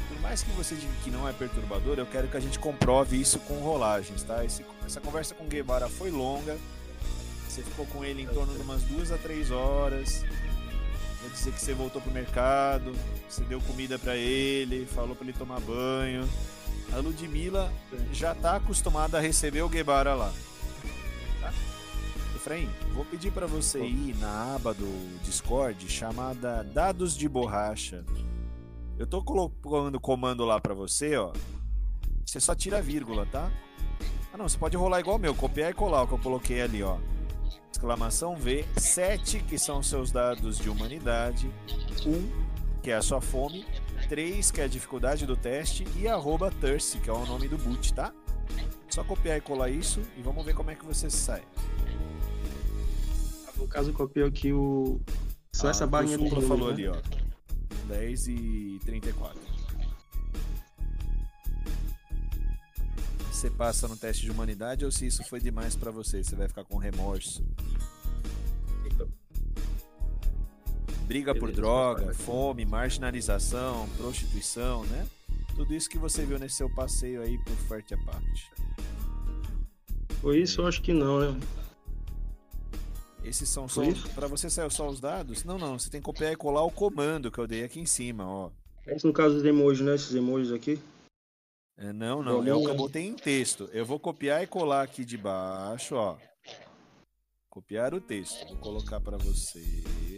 [0.08, 3.20] Por mais que você diga que não é perturbador, eu quero que a gente comprove
[3.20, 4.44] isso com rolagens, tá?
[4.44, 6.58] Esse, essa conversa com Guevara foi longa.
[7.48, 10.26] Você ficou com ele em torno de umas duas a três horas.
[11.22, 12.94] Vou dizer que você voltou pro mercado,
[13.30, 16.28] você deu comida para ele, falou para ele tomar banho.
[16.94, 17.72] A Ludmilla
[18.12, 20.34] já tá acostumada a receber o Guevara lá.
[22.36, 28.06] Efraim, vou pedir para você ir na aba do Discord chamada Dados de Borracha.
[29.00, 31.34] Eu tô colocando o comando lá para você, ó.
[32.26, 33.52] Você só tira a vírgula, tá?
[34.32, 36.62] Ah não, você pode rolar igual o meu, copiar e colar o que eu coloquei
[36.62, 36.98] ali, ó.
[37.72, 41.52] Exclamação V, 7, que são seus dados de humanidade,
[42.06, 43.66] 1, que é a sua fome,
[44.08, 47.58] 3, que é a dificuldade do teste, e arroba Thirst, que é o nome do
[47.58, 48.14] boot, tá?
[48.90, 51.44] Só copiar e colar isso e vamos ver como é que você sai
[53.66, 55.00] no caso, eu copiei aqui o.
[55.52, 56.74] Só ah, essa barrinha do falou né?
[56.74, 56.96] ali, ó.
[57.88, 59.40] 10 e 34.
[63.32, 66.24] Você passa no teste de humanidade ou se isso foi demais para você?
[66.24, 67.44] Você vai ficar com remorso?
[71.06, 75.08] Briga Beleza, por droga, fome, marginalização, prostituição, né?
[75.56, 78.52] Tudo isso que você viu nesse seu passeio aí por Forte Parte.
[80.20, 80.62] Foi isso?
[80.62, 81.40] Eu acho que não, né?
[83.24, 83.82] Esses são só.
[84.14, 85.44] Para você sair só os dados?
[85.44, 85.78] Não, não.
[85.78, 88.50] Você tem que copiar e colar o comando que eu dei aqui em cima, ó.
[88.88, 89.96] Esse no caso dos emojis, né?
[89.96, 90.80] Esses emojis aqui.
[91.78, 92.46] É, não, não.
[92.46, 93.70] É o que eu botei em texto.
[93.72, 96.18] Eu vou copiar e colar aqui de baixo, ó.
[97.50, 98.48] Copiar o texto.
[98.48, 99.18] Vou colocar para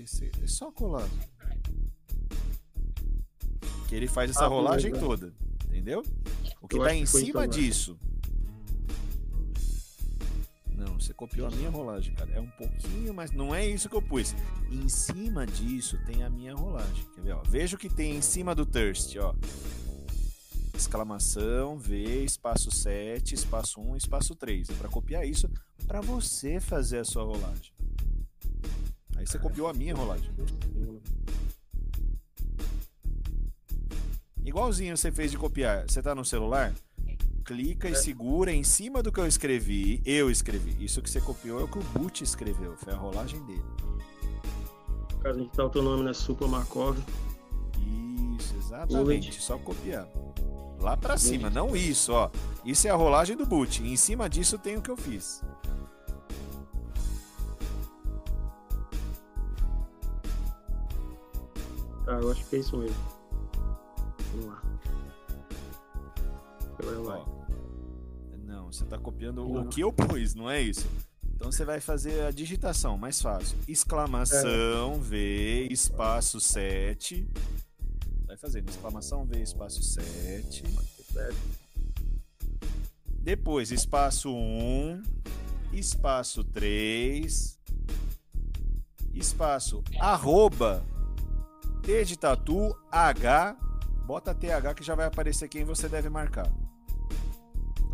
[0.08, 0.32] você.
[0.42, 1.08] É só colar.
[3.88, 5.34] Que ele faz essa ah, rolagem toda.
[5.68, 6.04] Entendeu?
[6.62, 7.98] O que eu tá em cima disso
[10.78, 12.32] não, você copiou a minha rolagem, cara.
[12.32, 14.36] É um pouquinho, mas não é isso que eu pus.
[14.72, 17.04] Em cima disso tem a minha rolagem.
[17.16, 17.34] Quer ver?
[17.34, 17.42] Ó?
[17.42, 19.34] Veja o que tem em cima do thirst, ó.
[20.76, 24.70] Exclamação, V, espaço 7, espaço 1, espaço 3.
[24.70, 25.50] É para copiar isso
[25.88, 27.74] para você fazer a sua rolagem.
[29.18, 30.32] Aí você copiou a minha rolagem.
[34.46, 35.84] Igualzinho você fez de copiar.
[35.90, 36.74] Você tá no celular?
[37.48, 40.02] clica e segura em cima do que eu escrevi.
[40.06, 40.84] Eu escrevi.
[40.84, 42.76] Isso que você copiou é o que o Boot escreveu.
[42.76, 43.64] Foi a rolagem dele.
[45.22, 46.12] Caso a gente tá o teu nome, né?
[46.14, 46.98] Super Markov.
[48.38, 49.42] Isso, exatamente.
[49.42, 50.08] Só copiar.
[50.80, 52.30] Lá para cima, não isso, ó.
[52.66, 53.82] Isso é a rolagem do boot.
[53.82, 55.42] em cima disso tem o que eu fiz.
[62.08, 62.96] Ah, eu acho que é isso mesmo.
[64.32, 64.62] Vamos lá.
[66.80, 67.26] Agora vai.
[68.46, 69.64] Não, você está copiando não.
[69.64, 70.88] o que eu pus, não é isso.
[71.36, 73.58] Então você vai fazer a digitação, mais fácil.
[73.68, 75.00] Exclamação é.
[75.00, 77.28] V, espaço 7.
[78.26, 80.64] Vai fazendo exclamação V, espaço 7.
[83.20, 85.04] Depois, espaço 1,
[85.74, 87.60] espaço 3,
[89.14, 90.84] espaço arroba,
[91.88, 93.56] T de tatu, H,
[94.06, 96.52] bota TH que já vai aparecer quem você deve marcar.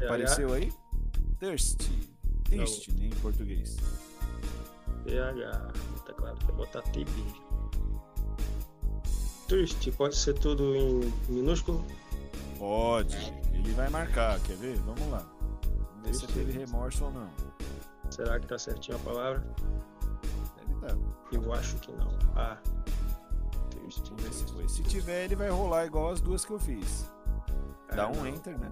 [0.04, 0.74] Apareceu aí?
[1.40, 2.10] Thirsty.
[2.50, 3.78] Thirsty, nem em português.
[5.04, 5.52] PH.
[6.08, 7.12] Tá claro que é botar TB.
[9.48, 11.86] Thirsty pode ser tudo em minúsculo?
[12.58, 13.16] Pode.
[13.54, 14.76] Ele vai marcar, quer ver?
[14.78, 15.24] Vamos lá.
[16.02, 17.30] Vamos ver se teve remorso ou não.
[18.10, 19.44] Será que tá certinho a palavra?
[20.58, 20.88] Deve estar.
[20.88, 20.98] Tá.
[21.32, 22.10] Eu acho que não.
[22.36, 22.58] Ah.
[23.84, 24.70] Vamos ver se foi.
[24.70, 27.12] Se tiver, ele vai rolar igual as duas que eu fiz.
[27.94, 28.28] Dá um não.
[28.28, 28.72] enter, né?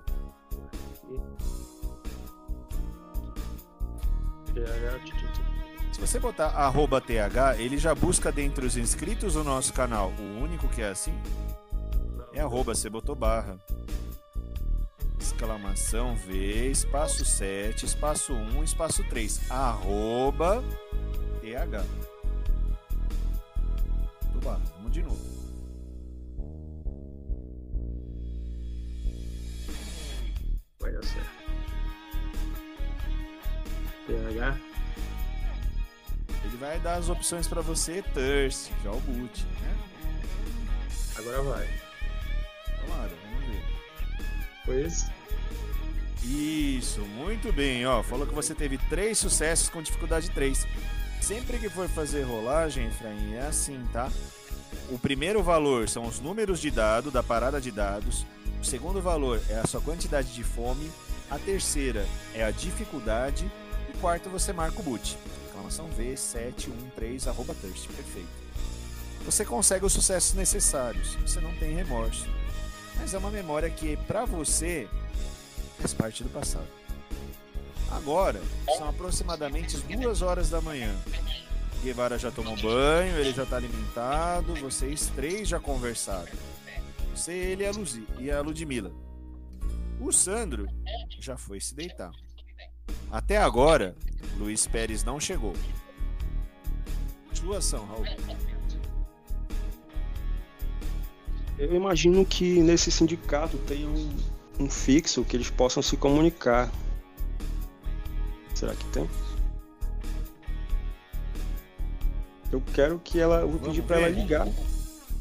[5.94, 10.12] Se você botar arroba TH, ele já busca dentre os inscritos do nosso canal.
[10.20, 11.14] O único que é assim
[12.34, 13.58] é arroba, você botou barra.
[15.20, 19.52] Exclamação V, espaço 7, espaço 1, espaço 3.
[19.52, 20.64] Arroba
[21.42, 21.84] TH.
[24.34, 24.71] Do barra.
[24.92, 25.18] De novo.
[30.80, 31.30] Vai dar certo.
[34.06, 34.58] PH.
[36.44, 39.78] Ele vai dar as opções para você, Thirst, já é o boot, né?
[41.16, 41.68] Agora vai.
[42.82, 43.64] Tomara, vamos ver.
[44.66, 45.12] Foi esse?
[46.24, 48.04] Isso, muito bem, ó.
[48.04, 50.68] Falou que você teve três sucessos com dificuldade 3.
[51.22, 54.12] Sempre que for fazer rolagem, Efraim, é assim, tá?
[54.90, 58.26] O primeiro valor são os números de dado da parada de dados.
[58.62, 60.92] O segundo valor é a sua quantidade de fome.
[61.30, 63.50] A terceira é a dificuldade
[64.02, 65.16] quarto você marca o boot.
[65.46, 67.88] Exclamação V713 arroba thirst.
[67.88, 68.28] Perfeito.
[69.24, 71.16] Você consegue os sucessos necessários.
[71.18, 72.28] Você não tem remorso.
[73.00, 74.90] Mas é uma memória que, para você,
[75.78, 76.68] faz parte do passado.
[77.92, 78.42] Agora,
[78.78, 80.96] são aproximadamente duas horas da manhã.
[81.84, 86.32] Guevara já tomou banho, ele já está alimentado, vocês três já conversaram.
[87.14, 88.92] Você, ele a, Luzi, e a Ludmilla.
[90.00, 90.68] O Sandro
[91.20, 92.12] já foi se deitar.
[93.12, 93.96] Até agora,
[94.38, 95.54] Luiz Pérez não chegou.
[97.34, 98.06] Situação, Raul.
[101.58, 104.18] Eu imagino que nesse sindicato tenha um,
[104.60, 106.72] um fixo que eles possam se comunicar.
[108.62, 109.10] Será que tem?
[112.52, 113.38] Eu quero que ela.
[113.40, 114.48] Eu vou Vamos pedir para ela ligar.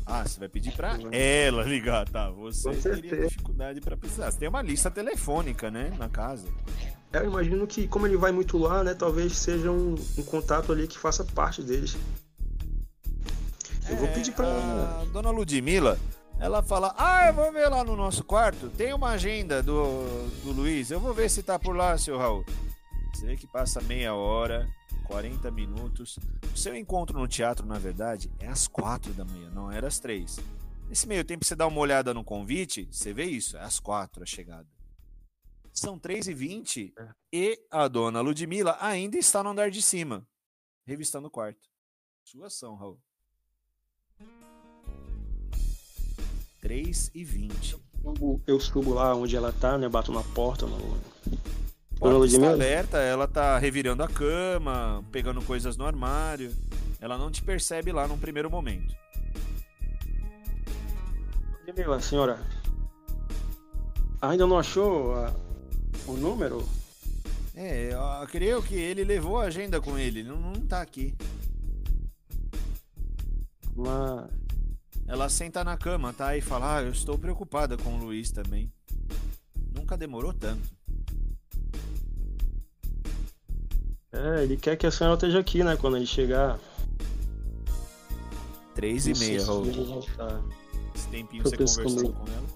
[0.04, 2.28] Ah, você vai pedir para ela ligar, tá?
[2.32, 4.30] Você teria dificuldade para precisar.
[4.30, 6.48] Você tem uma lista telefônica, né, na casa.
[7.14, 10.86] Eu imagino que, como ele vai muito lá, né, talvez seja um, um contato ali
[10.86, 11.96] que faça parte deles.
[13.88, 14.48] Eu é, vou pedir pra.
[15.00, 15.98] A dona Ludmilla,
[16.38, 18.68] ela fala: Ah, eu vou ver lá no nosso quarto.
[18.68, 20.90] Tem uma agenda do, do Luiz.
[20.90, 22.44] Eu vou ver se tá por lá, seu Raul.
[23.20, 24.66] Você vê que passa meia hora,
[25.06, 26.18] 40 minutos.
[26.54, 30.00] O seu encontro no teatro, na verdade, é às quatro da manhã, não era às
[30.00, 30.38] três.
[30.88, 34.22] Nesse meio tempo, você dá uma olhada no convite, você vê isso, é às quatro
[34.22, 34.66] a chegada.
[35.70, 37.08] São 3h20 é.
[37.30, 40.26] e a dona Ludmilla ainda está no andar de cima,
[40.86, 41.68] revistando o quarto.
[42.24, 42.98] Sua ação, Raul.
[46.62, 47.76] 3 e 20.
[48.46, 49.90] Eu subo lá onde ela tá, né?
[49.90, 50.64] Bato na porta.
[50.64, 50.98] No...
[52.00, 56.50] Porta está aberta, ela tá revirando a cama, pegando coisas no armário.
[56.98, 58.96] Ela não te percebe lá num primeiro momento.
[61.66, 62.40] Ludmilla, senhora,
[64.20, 65.34] ainda não achou a,
[66.06, 66.66] o número?
[67.54, 71.14] É, eu creio que ele levou a agenda com ele, não, não tá aqui.
[73.76, 74.30] Mas
[75.06, 76.34] ela senta na cama, tá?
[76.34, 78.72] E fala: Ah, eu estou preocupada com o Luiz também.
[79.74, 80.79] Nunca demorou tanto.
[84.12, 85.76] É, ele quer que a senhora esteja aqui, né?
[85.76, 86.58] Quando ele chegar.
[88.74, 89.66] Três e meia, Raul.
[90.94, 92.12] Esse tempinho você conversou comigo.
[92.12, 92.46] com ela?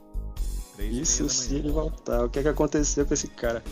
[0.77, 2.25] Três Isso se ele voltar.
[2.25, 3.63] O que é que aconteceu com esse cara?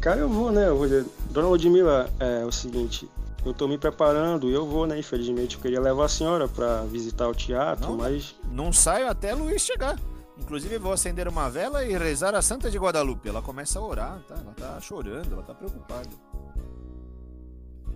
[0.00, 0.68] Cara, eu vou, né?
[0.68, 1.04] Eu vou dizer.
[1.30, 3.08] Dona Ludmilla, é o seguinte
[3.48, 4.98] eu tô me preparando e eu vou, né?
[4.98, 8.34] Infelizmente, eu queria levar a senhora para visitar o teatro, não, mas.
[8.50, 9.96] Não saio até Luiz chegar.
[10.36, 13.28] Inclusive, vou acender uma vela e rezar a Santa de Guadalupe.
[13.28, 14.34] Ela começa a orar, tá?
[14.34, 16.08] Ela tá chorando, ela tá preocupada.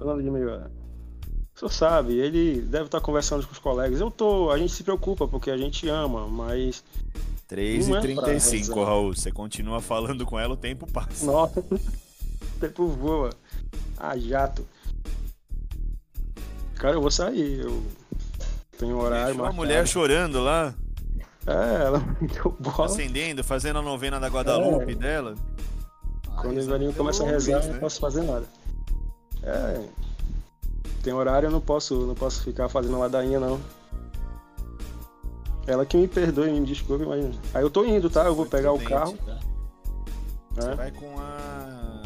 [0.00, 0.70] Dona Ludmilla,
[1.54, 4.00] o senhor sabe, ele deve estar conversando com os colegas.
[4.00, 6.82] Eu tô, a gente se preocupa porque a gente ama, mas.
[7.50, 9.14] 3h35, é Raul.
[9.14, 11.26] Você continua falando com ela, o tempo passa.
[11.26, 13.30] Nossa, o tempo voa.
[13.98, 14.66] Ah, jato.
[16.76, 17.60] Cara, eu vou sair.
[17.60, 17.82] Eu
[18.78, 19.34] tenho horário.
[19.34, 20.74] Uma mulher chorando lá.
[21.46, 22.86] É, ela me deu bola.
[22.86, 24.94] Acendendo, fazendo a novena da Guadalupe é.
[24.94, 25.34] dela.
[26.40, 27.80] Quando o velhinho começa a rezar, eu não né?
[27.80, 28.46] posso fazer nada.
[29.42, 29.88] É.
[31.02, 33.60] Tem horário, eu não posso, não posso ficar fazendo ladainha, não.
[35.66, 37.24] Ela que me perdoe, me desculpe, mas.
[37.54, 38.24] Aí eu tô indo, tá?
[38.24, 39.16] Eu vou pegar o carro.
[39.18, 39.38] Tá?
[40.52, 40.74] Você é.
[40.74, 42.02] vai com a.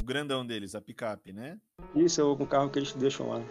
[0.00, 1.58] O grandão deles, a picape, né?
[1.94, 3.42] Isso, eu vou com o carro que eles deixam lá.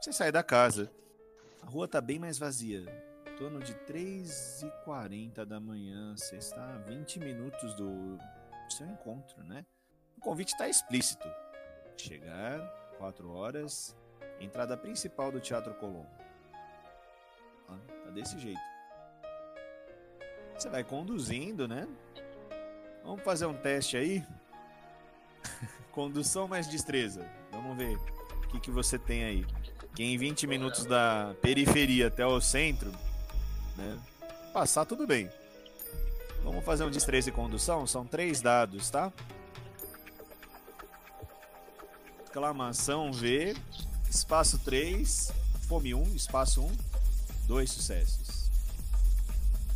[0.00, 0.90] Você sai da casa.
[1.62, 2.84] A rua tá bem mais vazia.
[3.26, 6.14] Em torno de 3h40 da manhã.
[6.16, 8.16] Você está a 20 minutos do
[8.68, 9.64] seu encontro, né?
[10.16, 11.26] O convite está explícito.
[11.96, 12.60] Chegar,
[12.98, 13.96] 4 horas,
[14.40, 16.10] entrada principal do Teatro Colombo.
[17.68, 18.60] Ah, tá desse jeito.
[20.54, 21.86] Você vai conduzindo, né?
[23.04, 24.24] Vamos fazer um teste aí?
[25.92, 27.28] Condução mais destreza.
[27.52, 29.46] Vamos ver o que, que você tem aí
[29.96, 32.92] que em 20 minutos da periferia até o centro,
[33.76, 33.98] né,
[34.52, 35.30] passar tudo bem.
[36.44, 37.86] Vamos fazer um destreza e condução?
[37.86, 39.10] São três dados, tá?
[42.36, 43.56] Exclamação V,
[44.10, 45.32] espaço 3,
[45.66, 46.76] fome 1, espaço 1,
[47.46, 48.50] dois sucessos.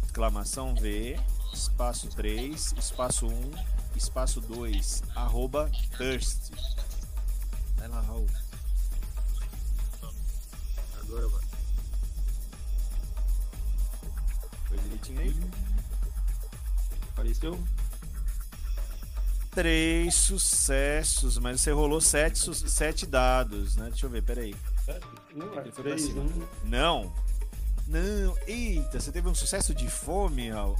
[0.05, 1.19] Exclamação V,
[1.55, 3.51] espaço 3, espaço 1,
[3.97, 6.51] espaço 2, arroba thirst.
[7.79, 8.27] Vai lá, Raul
[11.01, 11.49] agora, mano.
[14.69, 15.41] Foi direitinho aí?
[17.09, 17.59] Apareceu?
[19.61, 23.89] Três sucessos, mas você rolou sete, sete dados, né?
[23.91, 24.55] Deixa eu ver, peraí.
[25.35, 26.25] Não, é três, não.
[26.65, 27.13] não.
[27.87, 30.77] Não, eita, você teve um sucesso de fome, Raul.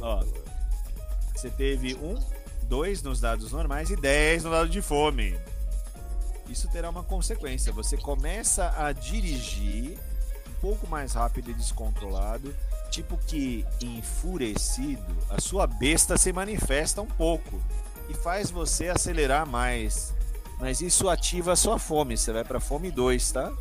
[0.00, 0.24] Ó,
[1.34, 2.18] você teve um,
[2.64, 5.38] dois nos dados normais e dez no dado de fome
[6.48, 7.72] isso terá uma consequência.
[7.72, 9.98] Você começa a dirigir
[10.48, 12.54] um pouco mais rápido e descontrolado,
[12.94, 17.60] tipo que enfurecido, a sua besta se manifesta um pouco
[18.08, 20.14] e faz você acelerar mais.
[20.60, 23.52] Mas isso ativa a sua fome, você vai para fome 2, tá?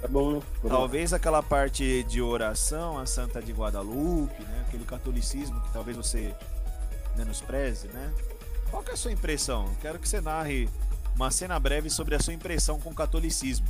[0.00, 0.42] Tá bom, né?
[0.62, 4.64] Tá talvez aquela parte de oração, a Santa de Guadalupe, né?
[4.66, 6.34] Aquele catolicismo que talvez você
[7.16, 8.12] menospreze, né?
[8.68, 9.70] Qual que é a sua impressão?
[9.80, 10.68] Quero que você narre
[11.14, 13.66] uma cena breve sobre a sua impressão com o catolicismo.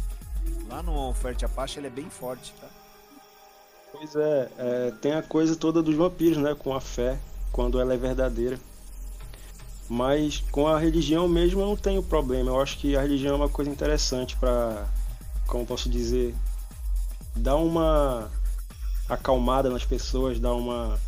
[0.70, 2.79] Lá no Oferte Apache ele é bem forte, tá?
[3.92, 6.54] Pois é, é, tem a coisa toda dos vampiros, né?
[6.54, 7.18] Com a fé,
[7.52, 8.58] quando ela é verdadeira.
[9.88, 12.50] Mas com a religião mesmo eu não tenho problema.
[12.50, 14.86] Eu acho que a religião é uma coisa interessante para,
[15.46, 16.34] como posso dizer,
[17.34, 18.30] dar uma
[19.08, 20.98] acalmada nas pessoas, dar uma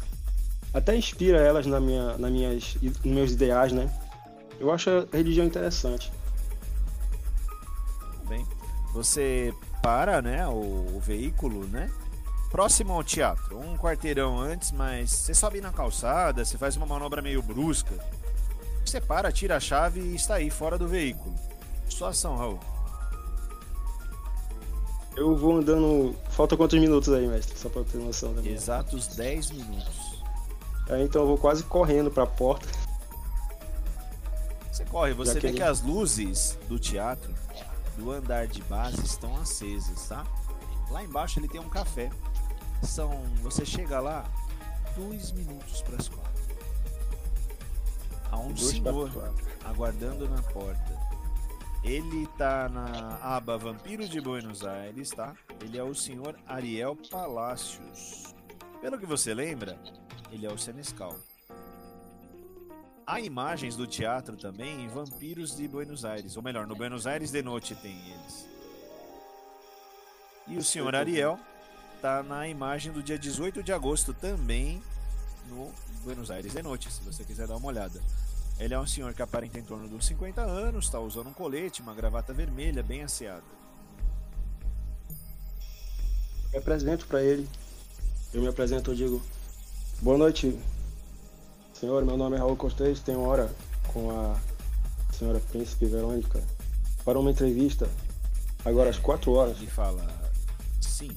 [0.75, 3.89] até inspira elas na minha, na minhas, nos meus ideais, né?
[4.59, 6.11] Eu acho a religião interessante.
[8.29, 8.47] Bem,
[8.93, 9.53] você
[9.83, 11.91] para, né, o, o veículo, né?
[12.53, 17.23] Próximo ao teatro, um quarteirão antes, mas você sobe na calçada, você faz uma manobra
[17.23, 17.95] meio brusca.
[18.85, 21.35] Você para, tira a chave e está aí, fora do veículo.
[21.89, 22.61] Situação, Raul.
[25.17, 26.15] Eu vou andando.
[26.29, 27.59] Falta quantos minutos aí, mestre?
[27.59, 28.53] Só pra eu ter noção também.
[28.53, 30.23] Exatos 10 minutos.
[30.91, 32.69] É, então eu vou quase correndo pra porta.
[34.71, 37.33] Você corre, você vê que as luzes do teatro,
[37.97, 40.27] do andar de base, estão acesas, tá?
[40.91, 42.11] Lá embaixo ele tem um café.
[42.83, 43.23] São.
[43.43, 44.25] Você chega lá,
[44.97, 46.43] dois minutos para as quatro.
[48.31, 51.01] Há um Dois senhor aguardando na porta.
[51.85, 55.35] Ele tá na aba Vampiro de Buenos Aires, tá?
[55.61, 58.35] Ele é o senhor Ariel Palacios.
[58.81, 59.79] Pelo que você lembra,
[60.31, 61.17] ele é o Senescal.
[63.05, 67.33] Há imagens do teatro também em Vampiros de Buenos Aires, ou melhor, no Buenos Aires
[67.33, 68.49] de Noite tem eles.
[70.47, 71.39] E o senhor Ariel
[72.03, 74.83] tá na imagem do dia 18 de agosto também
[75.49, 75.71] no
[76.03, 78.03] Buenos Aires de Noite, se você quiser dar uma olhada.
[78.59, 81.81] Ele é um senhor que aparenta em torno dos 50 anos, está usando um colete,
[81.81, 83.45] uma gravata vermelha, bem asseada.
[86.51, 87.49] Me apresento pra ele.
[88.35, 89.23] Eu me apresento, eu digo.
[90.01, 90.59] Boa noite,
[91.73, 92.05] senhor.
[92.05, 92.99] Meu nome é Raul Cortez.
[93.01, 93.49] Tenho hora
[93.93, 94.37] com a
[95.15, 96.43] senhora Príncipe Verônica
[97.05, 97.89] para uma entrevista
[98.65, 99.57] agora às 4 horas.
[99.59, 100.05] Ele fala,
[100.81, 101.17] sim,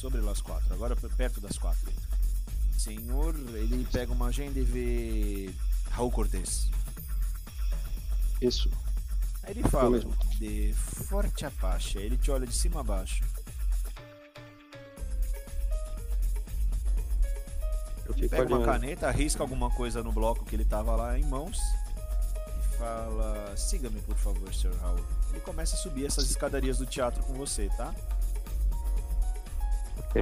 [0.00, 1.92] sobre as quatro, agora perto das quatro.
[2.78, 5.54] Senhor, ele pega uma agenda e vê
[5.90, 6.70] Raul Cortez.
[8.40, 8.70] Isso.
[9.42, 10.16] Aí ele fala mesmo.
[10.38, 13.22] de Forte Apache, ele te olha de cima a baixo.
[18.14, 21.58] Fico Pega uma caneta, arrisca alguma coisa no bloco que ele tava lá em mãos
[21.58, 24.74] e fala: Siga-me, por favor, Sr.
[24.80, 25.04] Raul.
[25.30, 27.94] Ele começa a subir essas escadarias do teatro com você, tá?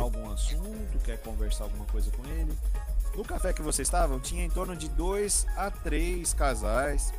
[0.00, 2.56] Algum assunto, quer conversar alguma coisa com ele?
[3.14, 7.12] No café que vocês estavam, tinha em torno de dois a três casais,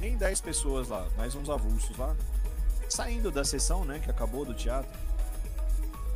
[0.00, 2.14] nem 10 pessoas lá, mais uns avulsos lá,
[2.88, 4.90] saindo da sessão, né, que acabou do teatro.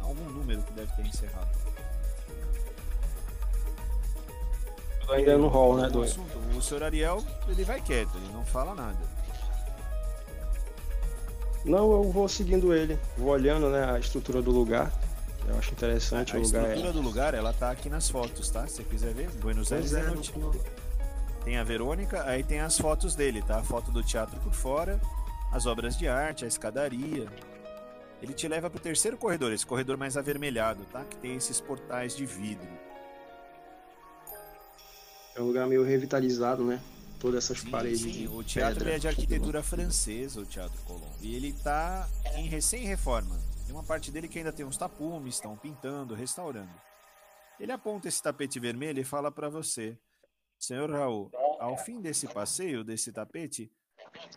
[0.01, 1.51] Algum número que deve ter encerrado.
[5.07, 5.89] Tô ainda no hall, né?
[5.89, 6.03] Do...
[6.03, 6.39] assunto.
[6.57, 8.99] O senhor Ariel, ele vai quieto, ele não fala nada.
[11.65, 12.99] Não, eu vou seguindo ele.
[13.17, 14.93] Vou olhando né, a estrutura do lugar.
[15.49, 16.61] Eu acho interessante a o lugar.
[16.63, 16.93] estrutura É...
[16.93, 18.67] do lugar, ela tá aqui nas fotos, tá?
[18.67, 20.53] Se você quiser ver, Buenos Aires é é, no-
[21.45, 23.59] Tem a Verônica, aí tem as fotos dele, tá?
[23.59, 25.01] A foto do teatro por fora,
[25.51, 27.27] as obras de arte, a escadaria.
[28.23, 31.05] Ele te leva pro terceiro corredor, esse corredor mais avermelhado, tá?
[31.05, 32.69] Que tem esses portais de vidro.
[35.35, 36.79] é um lugar meio revitalizado, né?
[37.19, 38.01] Todas essas Sim, paredes.
[38.03, 41.07] sim, o teatro pedra, é de arquitetura francesa, o Teatro Colombo.
[41.21, 43.37] E ele tá em recém-reforma.
[43.73, 46.75] Tem uma parte dele que ainda tem uns tapumes, estão pintando, restaurando.
[47.59, 49.97] Ele aponta esse tapete vermelho e fala para você:
[50.59, 53.73] Senhor Raul, ao fim desse passeio, desse tapete,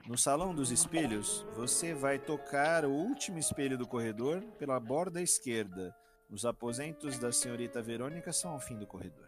[0.08, 5.94] no salão dos espelhos, você vai tocar o último espelho do corredor pela borda esquerda.
[6.30, 9.28] Os aposentos da senhorita Verônica são ao fim do corredor.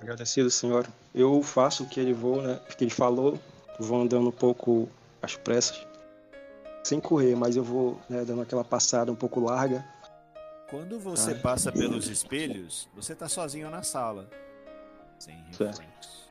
[0.00, 0.84] Agradecido, senhor.
[1.14, 2.60] Eu faço o que ele vou, né?
[2.68, 3.38] O que ele falou.
[3.78, 4.88] Vou andando um pouco
[5.22, 5.86] às pressas.
[6.86, 9.84] Sem correr, mas eu vou né, dando aquela passada um pouco larga.
[10.70, 11.34] Quando você Ah.
[11.42, 14.30] passa pelos espelhos, você tá sozinho na sala.
[15.18, 15.80] Sem Certo.
[15.80, 16.30] reflexo.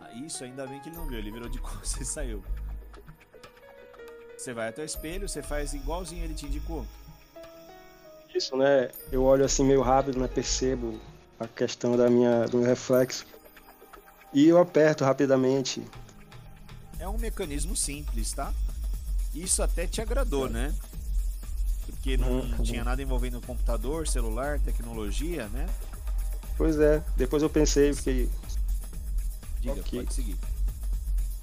[0.00, 2.44] Ah, isso ainda bem que ele não viu, ele virou de costas e saiu.
[4.38, 6.86] Você vai até o espelho, você faz igualzinho ele te indicou.
[8.32, 8.92] Isso, né?
[9.10, 10.28] Eu olho assim meio rápido, né?
[10.28, 11.00] Percebo
[11.40, 13.26] a questão da minha, do meu reflexo.
[14.32, 15.82] E eu aperto rapidamente.
[17.00, 18.54] É um mecanismo simples, tá?
[19.36, 20.72] Isso até te agradou, né?
[21.86, 22.62] Porque não Uhum.
[22.62, 25.66] tinha nada envolvendo computador, celular, tecnologia, né?
[26.56, 28.28] Pois é, depois eu pensei, fiquei.
[29.60, 30.00] Diga, Ok.
[30.02, 30.36] pode seguir.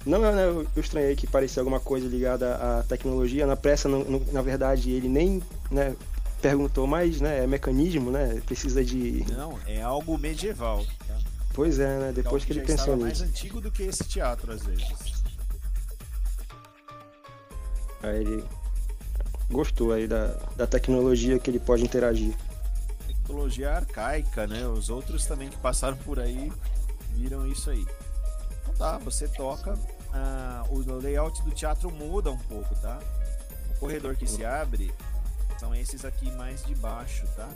[0.04, 3.46] Não, não, eu estranhei que parecia alguma coisa ligada à tecnologia.
[3.46, 5.96] Na pressa, não- não- na verdade, ele nem né,
[6.42, 8.42] perguntou, mas né, é mecanismo, né?
[8.44, 9.24] Precisa de.
[9.32, 10.84] Não, é algo medieval.
[11.08, 11.16] Tá?
[11.54, 12.08] Pois é, né?
[12.10, 13.30] É Depois que ele pensou estava mais nisso.
[13.30, 15.23] antigo do que esse teatro, às vezes.
[18.04, 18.44] Aí ele
[19.50, 20.26] gostou aí da,
[20.56, 22.34] da tecnologia que ele pode interagir.
[23.06, 24.66] tecnologia arcaica, né?
[24.66, 26.52] Os outros também que passaram por aí
[27.12, 27.86] viram isso aí.
[28.62, 29.78] Então tá, você toca,
[30.12, 32.98] ah, o layout do teatro muda um pouco, tá?
[33.76, 34.92] O corredor que se abre
[35.58, 37.48] são esses aqui mais de baixo, tá?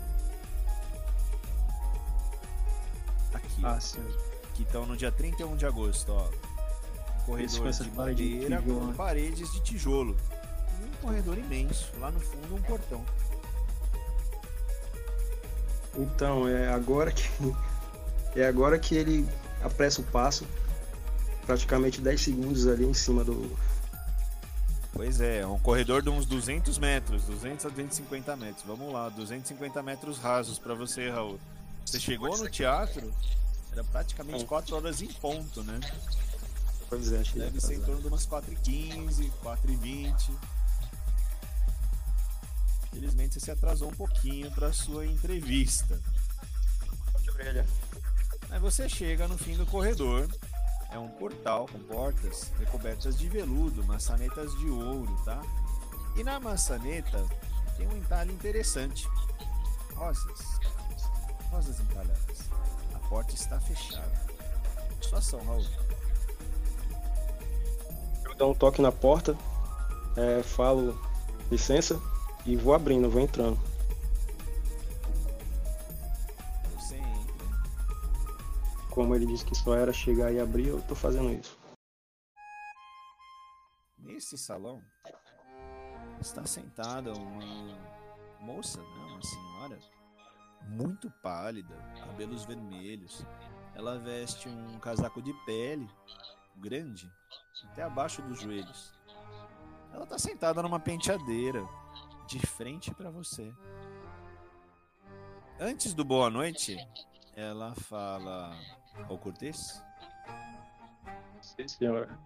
[3.34, 4.04] Aqui, ó, sim.
[4.54, 6.28] que estão no dia 31 de agosto, ó.
[7.22, 8.94] Um corredor de madeira com né?
[8.96, 10.16] paredes de tijolo.
[11.00, 13.04] Corredor imenso, lá no fundo um portão.
[15.96, 17.28] Então, é agora que
[18.36, 19.28] é agora que ele
[19.62, 20.46] apressa o passo,
[21.46, 23.56] praticamente 10 segundos ali em cima do,
[24.98, 28.64] Pois é, um corredor de uns 200 metros, 200 a 250 metros.
[28.66, 31.38] Vamos lá, 250 metros rasos para você, Raul.
[31.86, 33.14] Você chegou no teatro,
[33.70, 35.78] era praticamente 4 horas em ponto, né?
[36.88, 40.30] Pois é, achei Deve ser em torno de umas 4h15, 4h20.
[42.92, 46.00] Infelizmente você se atrasou um pouquinho para sua entrevista.
[47.22, 47.66] De orelha.
[48.50, 50.28] Aí você chega no fim do corredor,
[50.90, 55.42] é um portal com portas recobertas de veludo, maçanetas de ouro, tá?
[56.16, 57.24] E na maçaneta
[57.76, 59.06] tem um entalhe interessante.
[59.94, 60.40] Rosas.
[61.50, 62.38] Rosas entalhadas.
[62.94, 64.12] A porta está fechada.
[65.00, 65.66] Situação, Raul.
[68.24, 69.36] Eu dou um toque na porta,
[70.16, 70.98] é, falo
[71.50, 72.00] licença
[72.46, 73.58] e vou abrindo, vou entrando.
[76.74, 77.44] Você entra.
[78.90, 81.58] Como ele disse que só era chegar e abrir, eu tô fazendo isso.
[83.98, 84.82] Nesse salão
[86.20, 87.78] está sentada uma
[88.40, 89.78] moça, né, uma senhora,
[90.68, 93.24] muito pálida, cabelos vermelhos.
[93.74, 95.88] Ela veste um casaco de pele
[96.56, 97.10] grande,
[97.70, 98.92] até abaixo dos joelhos.
[99.92, 101.66] Ela está sentada numa penteadeira,
[102.28, 103.50] de frente para você.
[105.58, 106.76] Antes do boa noite,
[107.34, 108.54] ela fala
[109.08, 109.82] ao Cortês.
[111.40, 112.18] Sim, senhora.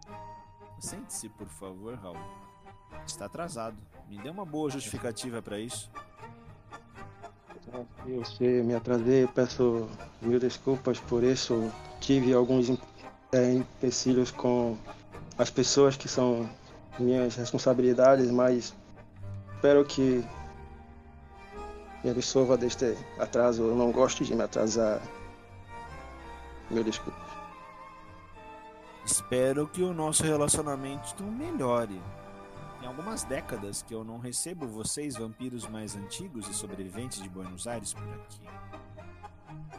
[0.80, 2.16] Sente-se, por favor, Raul.
[3.06, 3.76] Está atrasado.
[4.08, 5.88] Me dê uma boa justificativa para isso.
[8.04, 9.88] Eu sei, me atrasei, peço
[10.20, 11.70] mil desculpas por isso.
[12.00, 12.68] Tive alguns
[13.30, 14.76] é, empecilhos com
[15.38, 16.50] as pessoas que são
[16.98, 18.74] minhas responsabilidades, mas
[19.62, 20.24] espero que
[22.02, 23.62] me absolva deste atraso.
[23.62, 25.00] Eu não gosto de me atrasar.
[26.68, 27.22] Mil desculpas.
[29.06, 32.02] Espero que o nosso relacionamento melhore.
[32.80, 37.68] Tem algumas décadas que eu não recebo vocês, vampiros mais antigos e sobreviventes de Buenos
[37.68, 38.40] Aires, por aqui.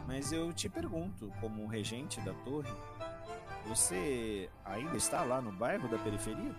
[0.06, 2.72] Mas eu te pergunto, como regente da torre,
[3.66, 6.54] você ainda está lá no bairro da periferia?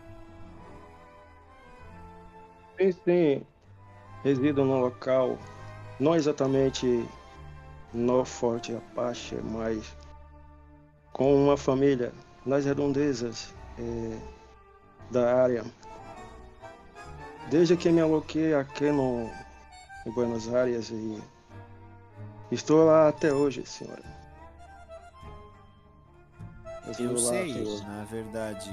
[2.77, 3.45] Sim, sim.
[4.23, 5.37] Resido num local,
[5.99, 7.07] não exatamente
[7.93, 9.95] no Forte Apache, mas
[11.13, 12.11] com uma família
[12.45, 14.17] nas redondezas eh,
[15.11, 15.63] da área.
[17.49, 19.29] Desde que me aloquei aqui no,
[20.05, 21.21] em Buenos Aires e
[22.51, 24.03] estou lá até hoje, senhora.
[26.85, 28.71] Resido Eu sei, na verdade,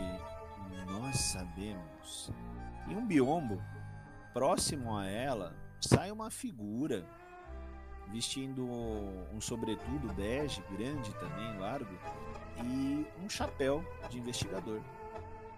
[0.86, 2.30] nós sabemos.
[2.88, 3.62] Em um biombo,
[4.32, 7.06] próximo a ela, sai uma figura
[8.10, 11.98] vestindo um sobretudo bege, grande também, largo,
[12.62, 14.80] e um chapéu de investigador.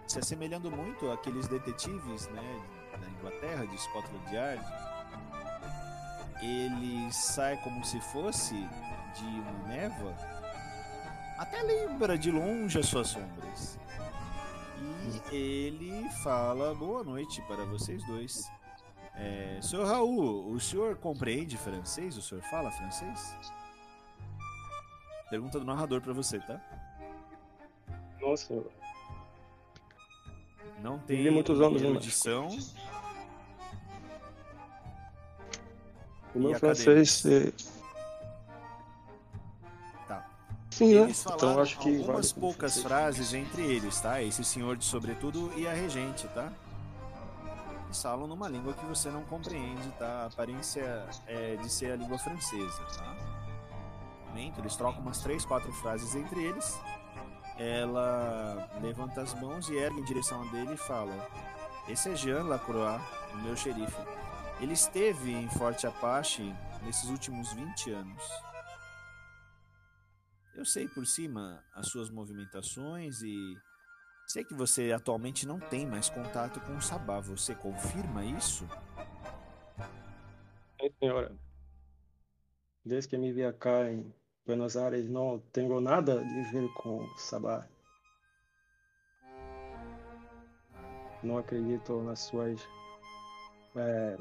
[0.07, 2.61] Se assemelhando muito àqueles detetives né,
[2.99, 4.65] da Inglaterra, de Scotland Yard.
[6.41, 10.15] Ele sai como se fosse de uma névoa
[11.37, 13.77] até lembra de longe as suas sombras.
[15.31, 18.49] E ele fala boa noite para vocês dois.
[19.17, 22.17] É, senhor Raul, o senhor compreende francês?
[22.17, 23.33] O senhor fala francês?
[25.29, 26.59] Pergunta do narrador para você, tá?
[28.21, 28.53] Nossa,
[30.81, 32.47] Não tem Vivi muitos anos no erudição.
[36.33, 37.25] o meu francês.
[37.25, 37.51] eh,
[40.07, 40.27] Tá.
[40.69, 41.01] Sim, né?
[41.03, 44.21] Eles falaram Então acho que vale algumas como poucas frases entre eles, tá?
[44.21, 46.51] Esse senhor de sobretudo e a regente, tá?
[47.93, 50.23] Falam numa língua que você não compreende, tá?
[50.23, 53.35] A aparência é de ser a língua francesa, tá?
[54.57, 56.77] Eles trocam umas três, quatro frases entre eles.
[57.57, 61.29] Ela levanta as mãos e ergue em direção a dele e fala:
[61.87, 63.01] Esse é Jean Lacroix,
[63.33, 63.95] o meu xerife.
[64.59, 68.23] Ele esteve em Forte Apache nesses últimos 20 anos.
[70.53, 73.57] Eu sei por cima as suas movimentações e
[74.27, 77.19] sei que você atualmente não tem mais contato com o Sabá.
[77.21, 78.67] Você confirma isso?
[80.79, 81.35] Sim, senhora.
[82.85, 84.13] Desde que me vi cá em
[84.45, 87.67] Buenos Aires, não tenho nada de ver com Sabá.
[91.23, 92.61] Não acredito nas suas.
[93.75, 94.17] é,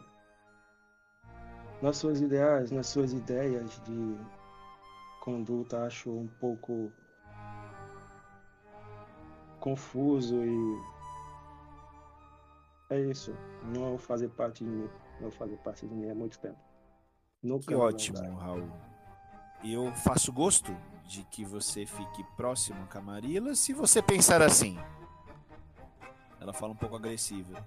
[1.83, 4.17] nas suas ideais, nas suas ideias de
[5.21, 5.85] conduta.
[5.85, 6.93] Acho um pouco
[9.65, 10.83] confuso e.
[12.91, 13.35] É isso.
[13.75, 14.91] Não fazer parte de mim.
[15.19, 16.59] Não fazer parte de mim há muito tempo.
[17.43, 18.37] Nunca Que me ótimo.
[18.37, 18.71] Raul.
[19.65, 24.79] Eu faço gosto de que você fique próximo a Camarilla se você pensar assim.
[26.39, 27.67] Ela fala um pouco agressiva.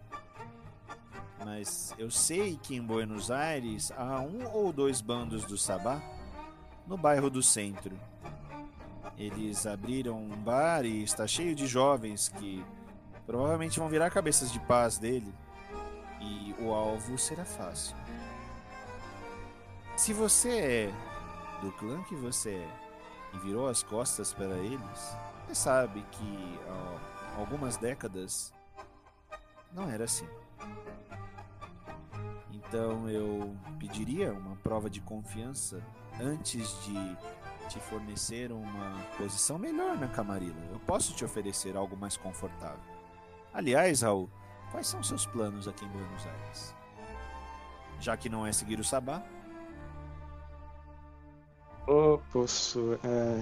[1.43, 5.99] Mas eu sei que em Buenos Aires há um ou dois bandos do Sabá
[6.85, 7.97] no bairro do centro.
[9.17, 12.63] Eles abriram um bar e está cheio de jovens que
[13.25, 15.33] provavelmente vão virar cabeças de paz dele.
[16.21, 17.95] E o alvo será fácil.
[19.95, 20.93] Se você é
[21.61, 22.69] do clã que você é
[23.33, 28.53] e virou as costas para eles, você sabe que há algumas décadas
[29.73, 30.27] não era assim.
[32.51, 35.81] Então eu pediria uma prova de confiança
[36.19, 37.17] antes de
[37.67, 40.67] te fornecer uma posição melhor na Camarilla.
[40.71, 42.79] Eu posso te oferecer algo mais confortável.
[43.53, 44.29] Aliás, Raul,
[44.71, 46.75] quais são seus planos aqui em Buenos Aires?
[47.99, 49.23] Já que não é seguir o Sabá,
[51.89, 52.99] Oh, posso.
[53.01, 53.41] É,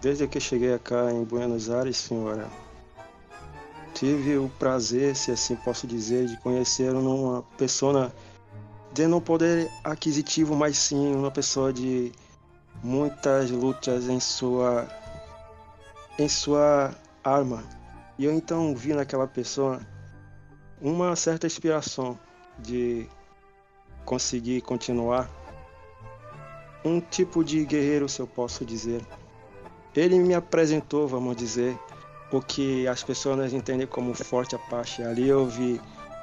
[0.00, 2.48] desde que cheguei cá em Buenos Aires, senhora,
[3.92, 8.10] tive o prazer, se assim posso dizer, de conhecer uma pessoa
[8.94, 12.10] de não poder aquisitivo, mas sim uma pessoa de
[12.82, 14.88] muitas lutas em sua
[16.18, 17.62] em sua arma.
[18.18, 19.80] E eu então vi naquela pessoa
[20.80, 22.18] uma certa inspiração
[22.58, 23.06] de
[24.04, 25.30] conseguir continuar
[26.84, 29.04] um tipo de guerreiro, se eu posso dizer.
[29.94, 31.78] Ele me apresentou, vamos dizer,
[32.32, 35.02] o que as pessoas entendem como forte Apache.
[35.02, 35.80] Ali eu vi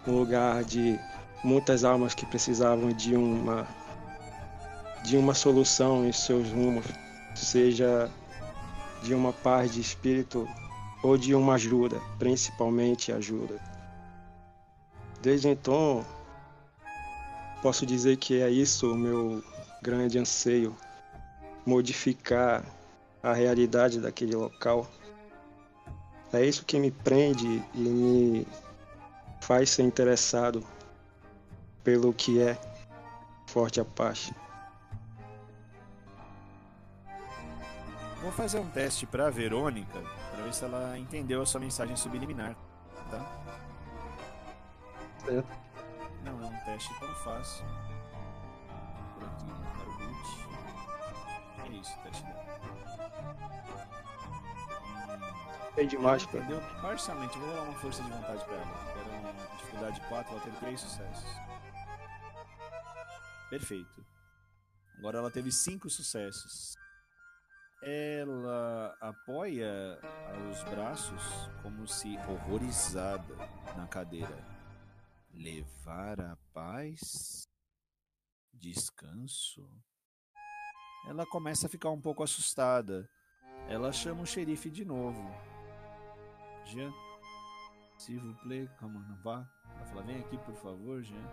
[0.07, 0.99] um lugar de
[1.43, 3.67] muitas almas que precisavam de uma
[5.05, 6.85] de uma solução em seus rumos,
[7.35, 8.09] seja
[9.03, 10.47] de uma paz de espírito
[11.03, 13.61] ou de uma ajuda, principalmente ajuda.
[15.21, 16.03] Desde então,
[17.61, 19.43] posso dizer que é isso o meu
[19.81, 20.75] grande anseio
[21.65, 22.65] modificar
[23.21, 24.87] a realidade daquele local.
[26.33, 28.47] É isso que me prende e me
[29.39, 30.65] faz ser interessado
[31.83, 32.57] pelo que é
[33.45, 34.33] Forte Apache.
[38.25, 40.01] Vou fazer um teste para Verônica,
[40.31, 42.55] para ver se ela entendeu a sua mensagem subliminar,
[43.11, 43.23] tá?
[45.23, 45.47] Certo.
[46.23, 47.63] Não é um teste tão fácil.
[49.13, 50.47] Por aqui, para o boot.
[51.65, 52.45] É isso, teste dela.
[55.77, 56.39] É demais, cara.
[56.39, 57.37] Entendeu parcialmente.
[57.37, 58.75] Vou dar uma força de vontade para ela.
[58.89, 61.29] Era uma dificuldade 4, ela teve 3 sucessos.
[63.51, 64.03] Perfeito.
[64.97, 66.75] Agora ela teve 5 sucessos.
[67.81, 69.99] Ela apoia
[70.49, 71.21] os braços
[71.61, 73.35] como se horrorizada
[73.75, 74.43] na cadeira.
[75.31, 77.47] Levar a paz?
[78.53, 79.69] Descanso?
[81.07, 83.07] Ela começa a ficar um pouco assustada.
[83.67, 85.29] Ela chama o xerife de novo.
[86.65, 86.91] Jean,
[87.97, 89.47] s'il vous plaît, calma, não vá.
[89.75, 91.29] Ela fala, vem aqui por favor, Jean.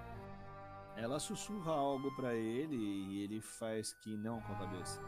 [0.96, 5.00] Ela sussurra algo pra ele e ele faz que não com a cabeça.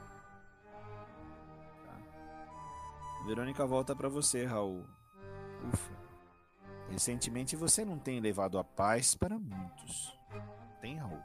[3.25, 4.85] Verônica volta pra você, Raul.
[5.73, 5.93] Ufa.
[6.91, 10.17] Recentemente você não tem levado a paz para muitos.
[10.81, 11.19] Tem, Raul?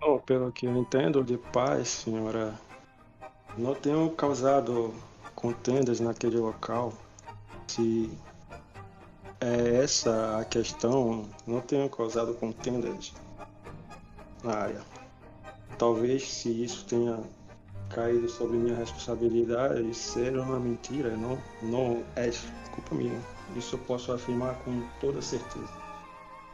[0.00, 2.54] Bom, pelo que eu entendo de paz, senhora,
[3.58, 4.94] não tenho causado
[5.34, 6.92] contendas naquele local.
[7.66, 8.16] Se
[9.40, 13.12] é essa a questão, não tenho causado contendas
[14.42, 14.82] na área.
[15.78, 17.18] Talvez se isso tenha
[17.90, 22.30] caído sobre minha responsabilidade, ser uma mentira, não, não é
[22.72, 23.20] culpa minha.
[23.56, 25.72] Isso eu posso afirmar com toda certeza.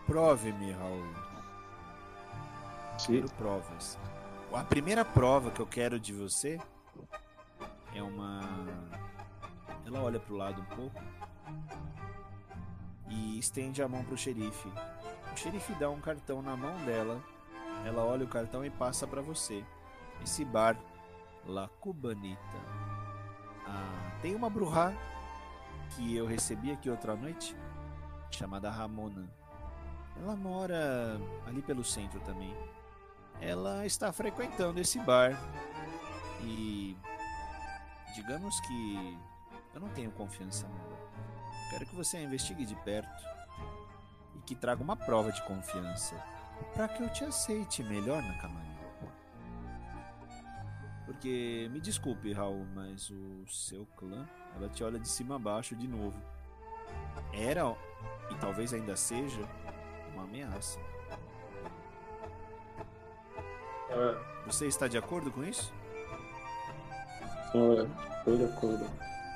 [0.06, 1.04] Prove-me, Raul.
[2.98, 3.20] Sim.
[3.20, 3.98] Quero provas.
[4.52, 6.60] A primeira prova que eu quero de você
[7.94, 8.40] é uma.
[9.86, 11.00] Ela olha pro lado um pouco
[13.08, 14.68] e estende a mão pro xerife.
[15.32, 17.22] O xerife dá um cartão na mão dela.
[17.84, 19.64] Ela olha o cartão e passa para você.
[20.22, 20.76] Esse bar,
[21.46, 22.40] La Cubanita.
[23.66, 24.94] Ah, tem uma bruxa
[25.90, 27.56] que eu recebi aqui outra noite,
[28.30, 29.28] chamada Ramona.
[30.16, 32.54] Ela mora ali pelo centro também.
[33.40, 35.32] Ela está frequentando esse bar
[36.42, 36.96] e
[38.14, 39.18] digamos que
[39.74, 40.98] eu não tenho confiança nela.
[41.70, 43.24] Quero que você a investigue de perto
[44.36, 46.16] e que traga uma prova de confiança
[46.74, 48.69] para que eu te aceite melhor na Camarilla.
[51.10, 55.74] Porque me desculpe, Raul, mas o seu clã, ela te olha de cima a baixo
[55.74, 56.16] de novo.
[57.32, 57.76] Era
[58.30, 59.40] e talvez ainda seja
[60.14, 60.78] uma ameaça.
[63.88, 65.74] É, Você está de acordo com isso?
[67.50, 67.88] senhora,
[68.18, 68.86] estou de acordo.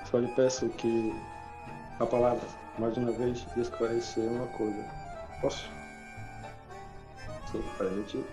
[0.08, 1.12] Só lhe peço que
[1.98, 2.48] a palavra,
[2.78, 4.88] mais uma vez, esclarecer uma coisa.
[5.40, 5.68] Posso?
[7.50, 8.24] Sim, permitir?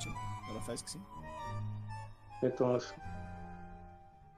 [0.00, 0.14] Sim,
[0.48, 1.11] ela faz que sim.
[2.42, 2.76] Então,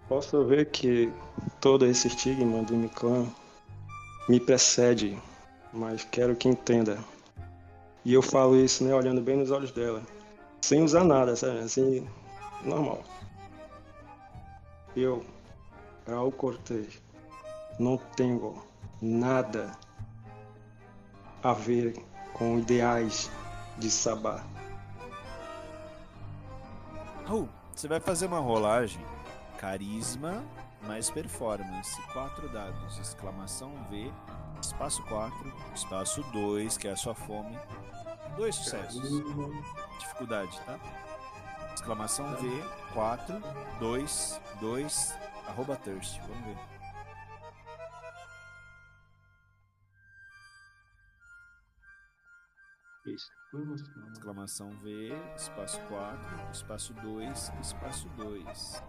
[0.09, 1.11] posso ver que
[1.61, 3.27] todo esse estigma do Miclã
[4.29, 5.19] me precede,
[5.73, 6.99] mas quero que entenda.
[8.05, 10.03] E eu falo isso, né, olhando bem nos olhos dela,
[10.61, 11.61] sem usar nada, sabe?
[11.61, 12.07] Assim,
[12.63, 13.03] normal.
[14.95, 15.25] Eu,
[16.07, 17.03] Raul Cortez,
[17.79, 18.63] não tenho
[19.01, 19.73] nada
[21.43, 21.95] a ver
[22.35, 23.31] com ideais
[23.79, 24.45] de Sabá.
[27.25, 27.49] Raul,
[27.81, 29.05] você vai fazer uma rolagem.
[29.59, 30.45] Carisma
[30.83, 32.01] mais performance.
[32.13, 32.99] Quatro dados.
[32.99, 34.13] Exclamação V,
[34.61, 37.59] espaço 4, espaço 2, que é a sua fome.
[38.37, 39.03] Dois sucessos.
[39.99, 40.79] Dificuldade, tá?
[41.75, 42.49] Exclamação V,
[42.93, 43.43] 4,
[43.81, 45.19] 2, 2,
[45.49, 46.21] arroba thirst.
[46.21, 46.74] Vamos ver.
[53.07, 53.31] Isso.
[54.13, 58.83] Exclamação V, espaço 4, espaço 2, espaço 2.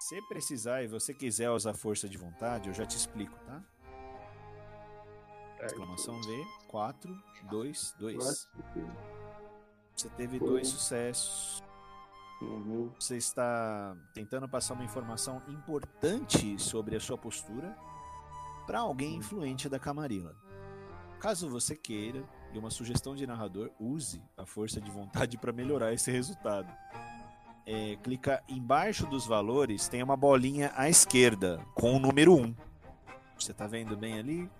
[0.00, 3.60] Se precisar e você quiser usar força de vontade, eu já te explico, tá?
[5.64, 8.48] Exclamação V, 4, 2, 2.
[9.96, 11.65] Você teve dois sucessos.
[12.40, 12.90] Uhum.
[12.98, 17.76] Você está tentando passar uma informação importante sobre a sua postura
[18.66, 20.34] para alguém influente da Camarilla.
[21.18, 22.22] Caso você queira,
[22.52, 26.72] e uma sugestão de narrador, use a força de vontade para melhorar esse resultado.
[27.64, 32.54] É, clica embaixo dos valores, tem uma bolinha à esquerda com o número 1.
[33.38, 34.50] Você tá vendo bem ali?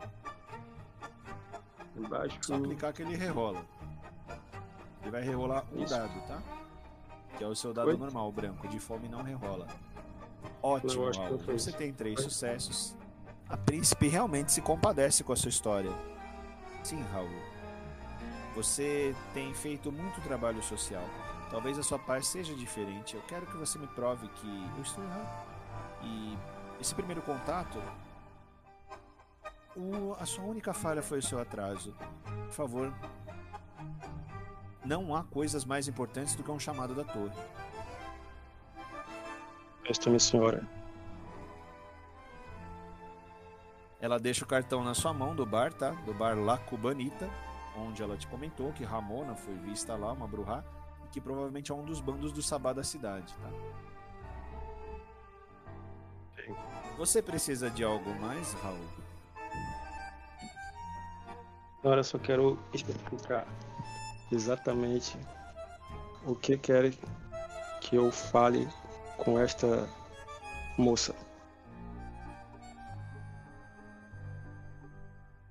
[1.94, 2.38] Embaixo.
[2.42, 3.64] Só clicar que ele rerola.
[5.02, 5.94] Ele vai rerolar um Isso.
[5.94, 6.42] dado, tá?
[7.36, 7.96] Que é o seu dado Oi?
[7.96, 8.66] normal, branco.
[8.68, 9.66] De fome não rerola.
[10.62, 11.10] Ótimo,
[11.44, 11.62] fiz.
[11.64, 12.24] Você tem três Oi?
[12.24, 12.96] sucessos.
[13.48, 15.90] A príncipe realmente se compadece com a sua história.
[16.82, 17.28] Sim, Raul.
[18.54, 21.04] Você tem feito muito trabalho social.
[21.50, 23.14] Talvez a sua paz seja diferente.
[23.14, 25.46] Eu quero que você me prove que eu estou errado.
[26.02, 26.36] E
[26.80, 27.78] esse primeiro contato.
[29.78, 31.94] o- a sua única falha foi o seu atraso.
[32.46, 32.94] Por favor.
[34.86, 37.34] Não há coisas mais importantes do que um chamado da torre.
[39.84, 40.64] Esta minha senhora.
[44.00, 45.90] Ela deixa o cartão na sua mão do bar, tá?
[45.90, 47.28] Do bar La Cubanita,
[47.76, 50.64] onde ela te comentou que Ramona foi vista lá, uma bruxa,
[51.04, 53.50] e que provavelmente é um dos bandos do Sabá da cidade, tá?
[56.96, 58.86] Você precisa de algo mais, Raul?
[61.82, 63.48] Agora só quero explicar
[64.30, 65.18] exatamente
[66.26, 66.92] o que quer
[67.80, 68.68] que eu fale
[69.16, 69.88] com esta
[70.76, 71.14] moça.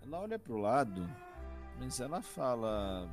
[0.03, 1.09] Ela olha pro lado,
[1.79, 3.09] mas ela fala: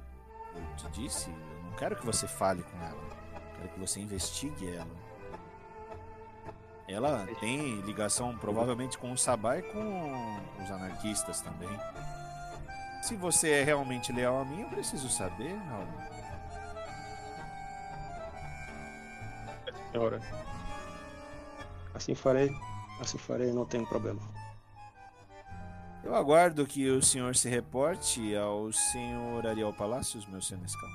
[0.54, 3.22] Eu te disse, eu não quero que você fale com ela.
[3.56, 5.12] Quero que você investigue ela.
[6.88, 11.70] Ela tem ligação provavelmente com o Sabá e com os anarquistas também.
[13.02, 15.88] Se você é realmente leal a mim, eu preciso saber, Raul.
[19.90, 20.20] Senhora.
[21.92, 22.56] Assim farei,
[23.00, 24.22] assim farei, não tem problema.
[26.04, 30.88] Eu aguardo que o senhor se reporte ao senhor Ariel Palácios, meu senescal.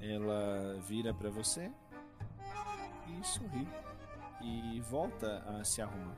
[0.00, 1.70] Ela vira pra você
[3.06, 3.68] e sorri
[4.42, 6.16] e volta a se arrumar.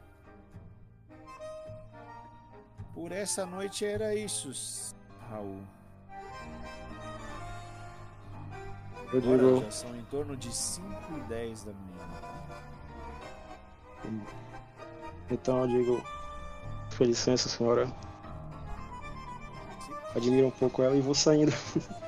[2.94, 4.94] Por essa noite era isso,
[5.28, 5.62] Raul.
[9.12, 12.04] Eu Agora digo, já são em torno de 5 e 10 da manhã.
[15.30, 16.02] então eu digo,
[16.96, 17.86] com licença, senhora.
[20.14, 21.52] Admiro um pouco ela e vou saindo.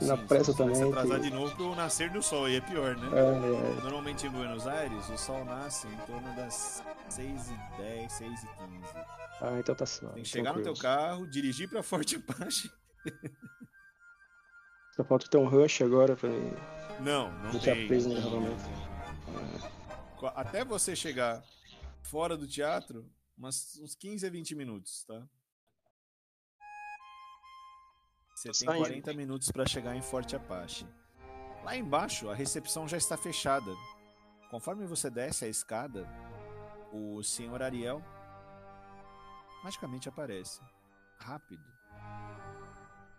[0.00, 2.44] Na Sim, pressa se você também, Se atrasar que- de novo pro nascer do sol,
[2.46, 3.08] aí é pior, né?
[3.18, 8.42] É, Normalmente em Buenos Aires, o sol nasce em torno das 6 e 10, 6
[8.42, 8.94] e 15.
[9.40, 10.14] ah, então tá certo.
[10.14, 10.82] Tem que chegar no teu tranquilo.
[10.96, 12.70] carro, dirigir pra Forte Apache.
[14.96, 16.52] Só falta ter um rush agora pra mim.
[17.00, 17.88] Não, não Deixar tem.
[17.88, 18.14] preso no
[18.56, 18.56] tem.
[20.16, 21.42] Co- Até você chegar
[22.02, 23.04] fora do teatro,
[23.36, 25.26] umas, uns 15 a 20 minutos, tá?
[28.44, 29.02] Você Tô tem saindo.
[29.02, 30.86] 40 minutos pra chegar em Forte Apache.
[31.62, 33.74] Lá embaixo, a recepção já está fechada.
[34.50, 36.06] Conforme você desce a escada,
[36.92, 38.02] o senhor Ariel
[39.62, 40.60] magicamente aparece.
[41.18, 41.64] rápido.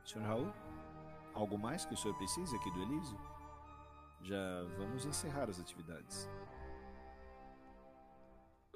[0.06, 0.54] Senhor Raul,
[1.34, 3.20] algo mais que o senhor precisa aqui do Elísio?
[4.22, 6.30] Já vamos encerrar as atividades.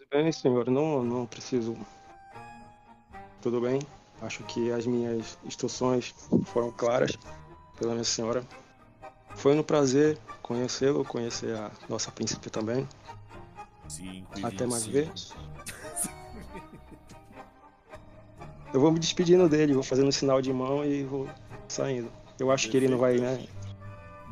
[0.10, 1.78] Bem, senhor, não, não preciso.
[3.40, 3.80] Tudo bem?
[4.22, 6.14] Acho que as minhas instruções
[6.46, 7.18] foram claras
[7.78, 8.44] pela minha senhora.
[9.36, 12.88] Foi um prazer conhecê-lo, conhecer a nossa príncipe também.
[13.88, 15.10] Sim, Até mais ver.
[18.74, 21.28] Eu vou me despedindo dele, vou fazendo sinal de mão e vou
[21.68, 22.12] saindo.
[22.40, 23.48] Eu acho que ele não vai, né?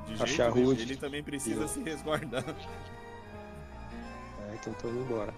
[0.05, 0.81] De Achar jeito, rude.
[0.83, 2.43] Ele também precisa se resguardar.
[4.47, 5.33] É, então tô indo embora.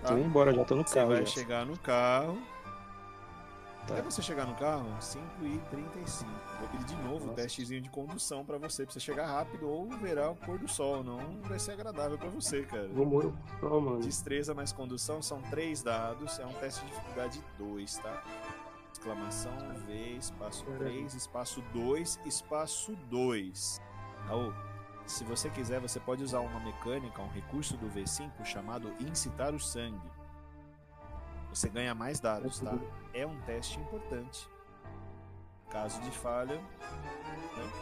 [0.00, 0.08] Tá?
[0.08, 1.08] Tô indo embora, já tô no Você carro.
[1.08, 1.26] vai já.
[1.26, 2.38] chegar no carro.
[3.86, 3.94] Tá.
[3.94, 6.26] Até você chegar no carro, 5h35.
[6.58, 7.34] Vou pedir de novo o Nossa.
[7.34, 11.04] testezinho de condução pra você, pra você chegar rápido ou verá o pôr do sol.
[11.04, 12.88] Não vai ser agradável pra você, cara.
[12.88, 13.30] Morrer
[13.60, 14.00] só, mano.
[14.00, 18.22] Destreza mais condução são três dados, é um teste de dificuldade 2, tá?
[18.92, 19.52] Exclamação
[19.86, 20.84] V, espaço Caramba.
[20.84, 23.82] 3, espaço 2, espaço 2.
[24.26, 24.54] Raul,
[25.06, 29.60] se você quiser, você pode usar uma mecânica, um recurso do V5 chamado incitar o
[29.60, 30.00] sangue.
[31.54, 32.76] Você ganha mais dados, tá?
[33.12, 34.48] É um teste importante.
[35.70, 36.56] Caso de falha.
[36.56, 37.72] né?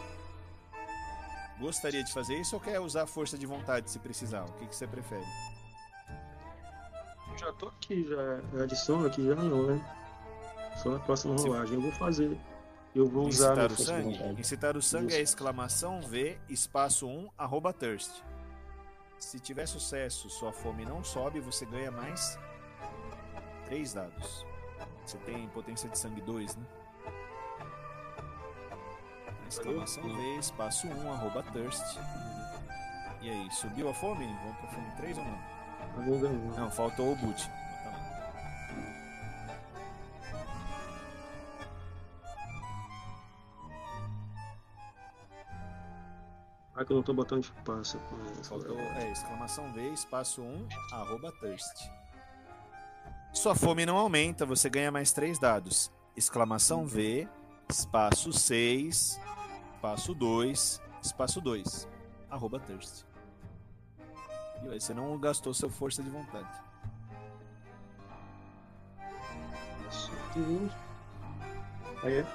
[1.59, 4.43] Gostaria de fazer isso ou quer usar força de vontade se precisar?
[4.43, 5.25] O que, que você prefere?
[7.31, 9.97] Eu já tô aqui, já adiciona aqui, já não, né?
[10.77, 11.75] Só na próxima Se- rolagem.
[11.75, 12.37] Eu vou fazer.
[12.93, 14.17] Eu vou usar Incitar o sangue?
[14.17, 14.39] vontade.
[14.41, 15.33] Incitar o sangue é Isso.
[15.33, 18.11] exclamação V, espaço 1, arroba thirst.
[19.17, 22.37] Se tiver sucesso, sua fome não sobe, você ganha mais
[23.73, 24.45] 3 dados.
[25.03, 26.65] Você tem potência de sangue 2, né?
[29.49, 31.97] Exclamação V, espaço 1, arroba thirst.
[33.19, 34.27] E aí, subiu a fome?
[34.27, 36.55] Vamos pra fome 3 ou não?
[36.55, 36.69] Não.
[36.69, 37.49] Faltou o boot.
[46.75, 47.99] Ah, que eu não tô botando espaço.
[48.43, 52.02] Faltou, é, exclamação V, espaço 1, arroba thirst.
[53.43, 55.91] Sua fome não aumenta, você ganha mais 3 dados.
[56.15, 57.27] Exclamação V,
[57.69, 59.19] espaço 6,
[59.75, 61.89] espaço 2, espaço 2,
[62.29, 63.03] arroba thirst.
[64.63, 66.47] E aí, você não gastou sua força de vontade.
[72.01, 72.25] Aí.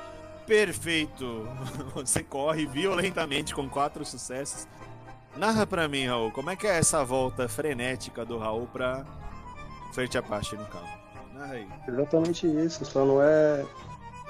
[0.46, 1.48] Perfeito!
[1.96, 4.68] Você corre violentamente com quatro sucessos.
[5.38, 9.06] Narra pra mim, Raul, como é que é essa volta frenética do Raul pra
[9.92, 10.98] Frente Apache no carro?
[11.86, 13.64] Exatamente isso, só não é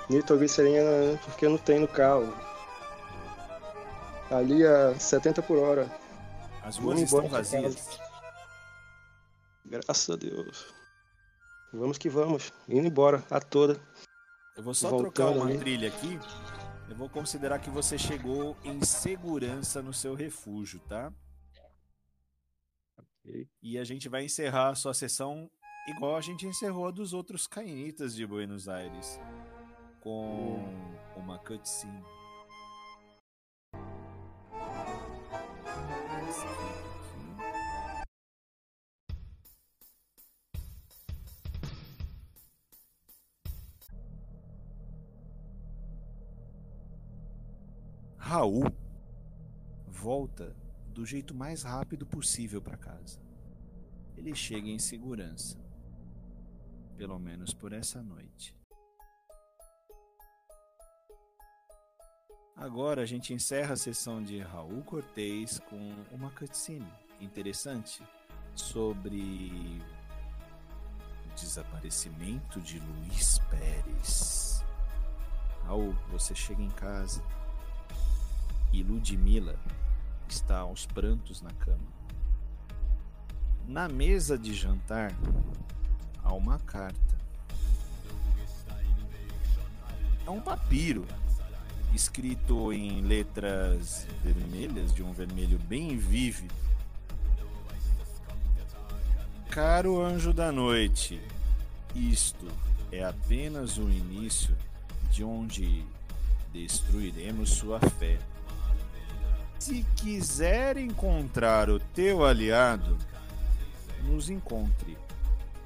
[0.08, 2.32] nitroglicerina porque não tem no carro.
[4.30, 5.90] Ali a 70 por hora.
[6.62, 7.98] As ruas Vamos estão vazias.
[9.64, 10.66] Graças a Deus.
[11.72, 12.52] Vamos que vamos.
[12.68, 13.80] Indo embora, a toda.
[14.56, 15.58] Eu vou só Voltando trocar uma ali.
[15.58, 16.18] trilha aqui.
[16.88, 21.12] Eu vou considerar que você chegou em segurança no seu refúgio, tá?
[23.62, 25.50] E a gente vai encerrar a sua sessão
[25.88, 29.20] igual a gente encerrou a dos outros cainitas de Buenos Aires.
[30.00, 30.62] Com
[31.16, 32.04] uma cutscene.
[48.16, 48.64] Raul
[49.86, 50.54] volta
[50.98, 53.20] do jeito mais rápido possível para casa.
[54.16, 55.56] Ele chega em segurança.
[56.96, 58.52] Pelo menos por essa noite.
[62.56, 65.78] Agora a gente encerra a sessão de Raul Cortez com
[66.10, 68.02] uma cutscene interessante
[68.56, 69.80] sobre
[71.26, 74.64] o desaparecimento de Luiz Pérez.
[75.62, 77.22] Raul, você chega em casa
[78.72, 79.56] e Ludmilla
[80.34, 81.88] está aos prantos na cama.
[83.66, 85.12] Na mesa de jantar
[86.22, 87.18] há uma carta.
[90.26, 91.06] É um papiro
[91.94, 96.54] escrito em letras vermelhas, de um vermelho bem vívido.
[99.50, 101.20] Caro anjo da noite,
[101.94, 102.46] isto
[102.92, 104.54] é apenas o início
[105.10, 105.84] de onde
[106.52, 108.18] destruiremos sua fé.
[109.68, 112.96] Se quiser encontrar o teu aliado,
[114.02, 114.96] nos encontre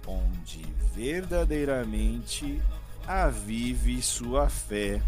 [0.05, 0.61] onde
[0.93, 2.61] verdadeiramente
[3.07, 5.01] avive sua fé.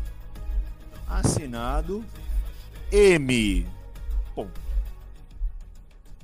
[1.09, 2.05] Assinado
[2.93, 3.67] M.
[4.33, 4.61] Ponto.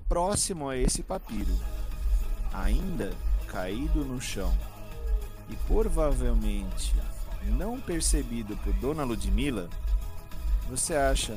[0.09, 1.59] Próximo a esse papiro,
[2.53, 3.13] ainda
[3.49, 4.57] caído no chão,
[5.49, 6.95] e provavelmente
[7.43, 9.69] não percebido por Dona Ludmilla,
[10.69, 11.37] você acha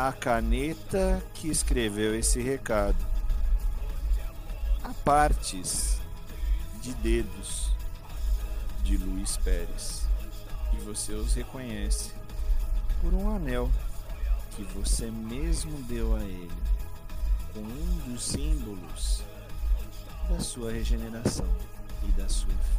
[0.00, 3.04] a caneta que escreveu esse recado.
[4.84, 5.98] Há partes
[6.80, 7.72] de dedos
[8.84, 10.04] de Luiz Pérez
[10.72, 12.12] e você os reconhece
[13.00, 13.68] por um anel
[14.52, 16.48] que você mesmo deu a ele
[17.52, 19.24] com um dos símbolos
[20.30, 21.52] da sua regeneração
[22.04, 22.77] e da sua fé.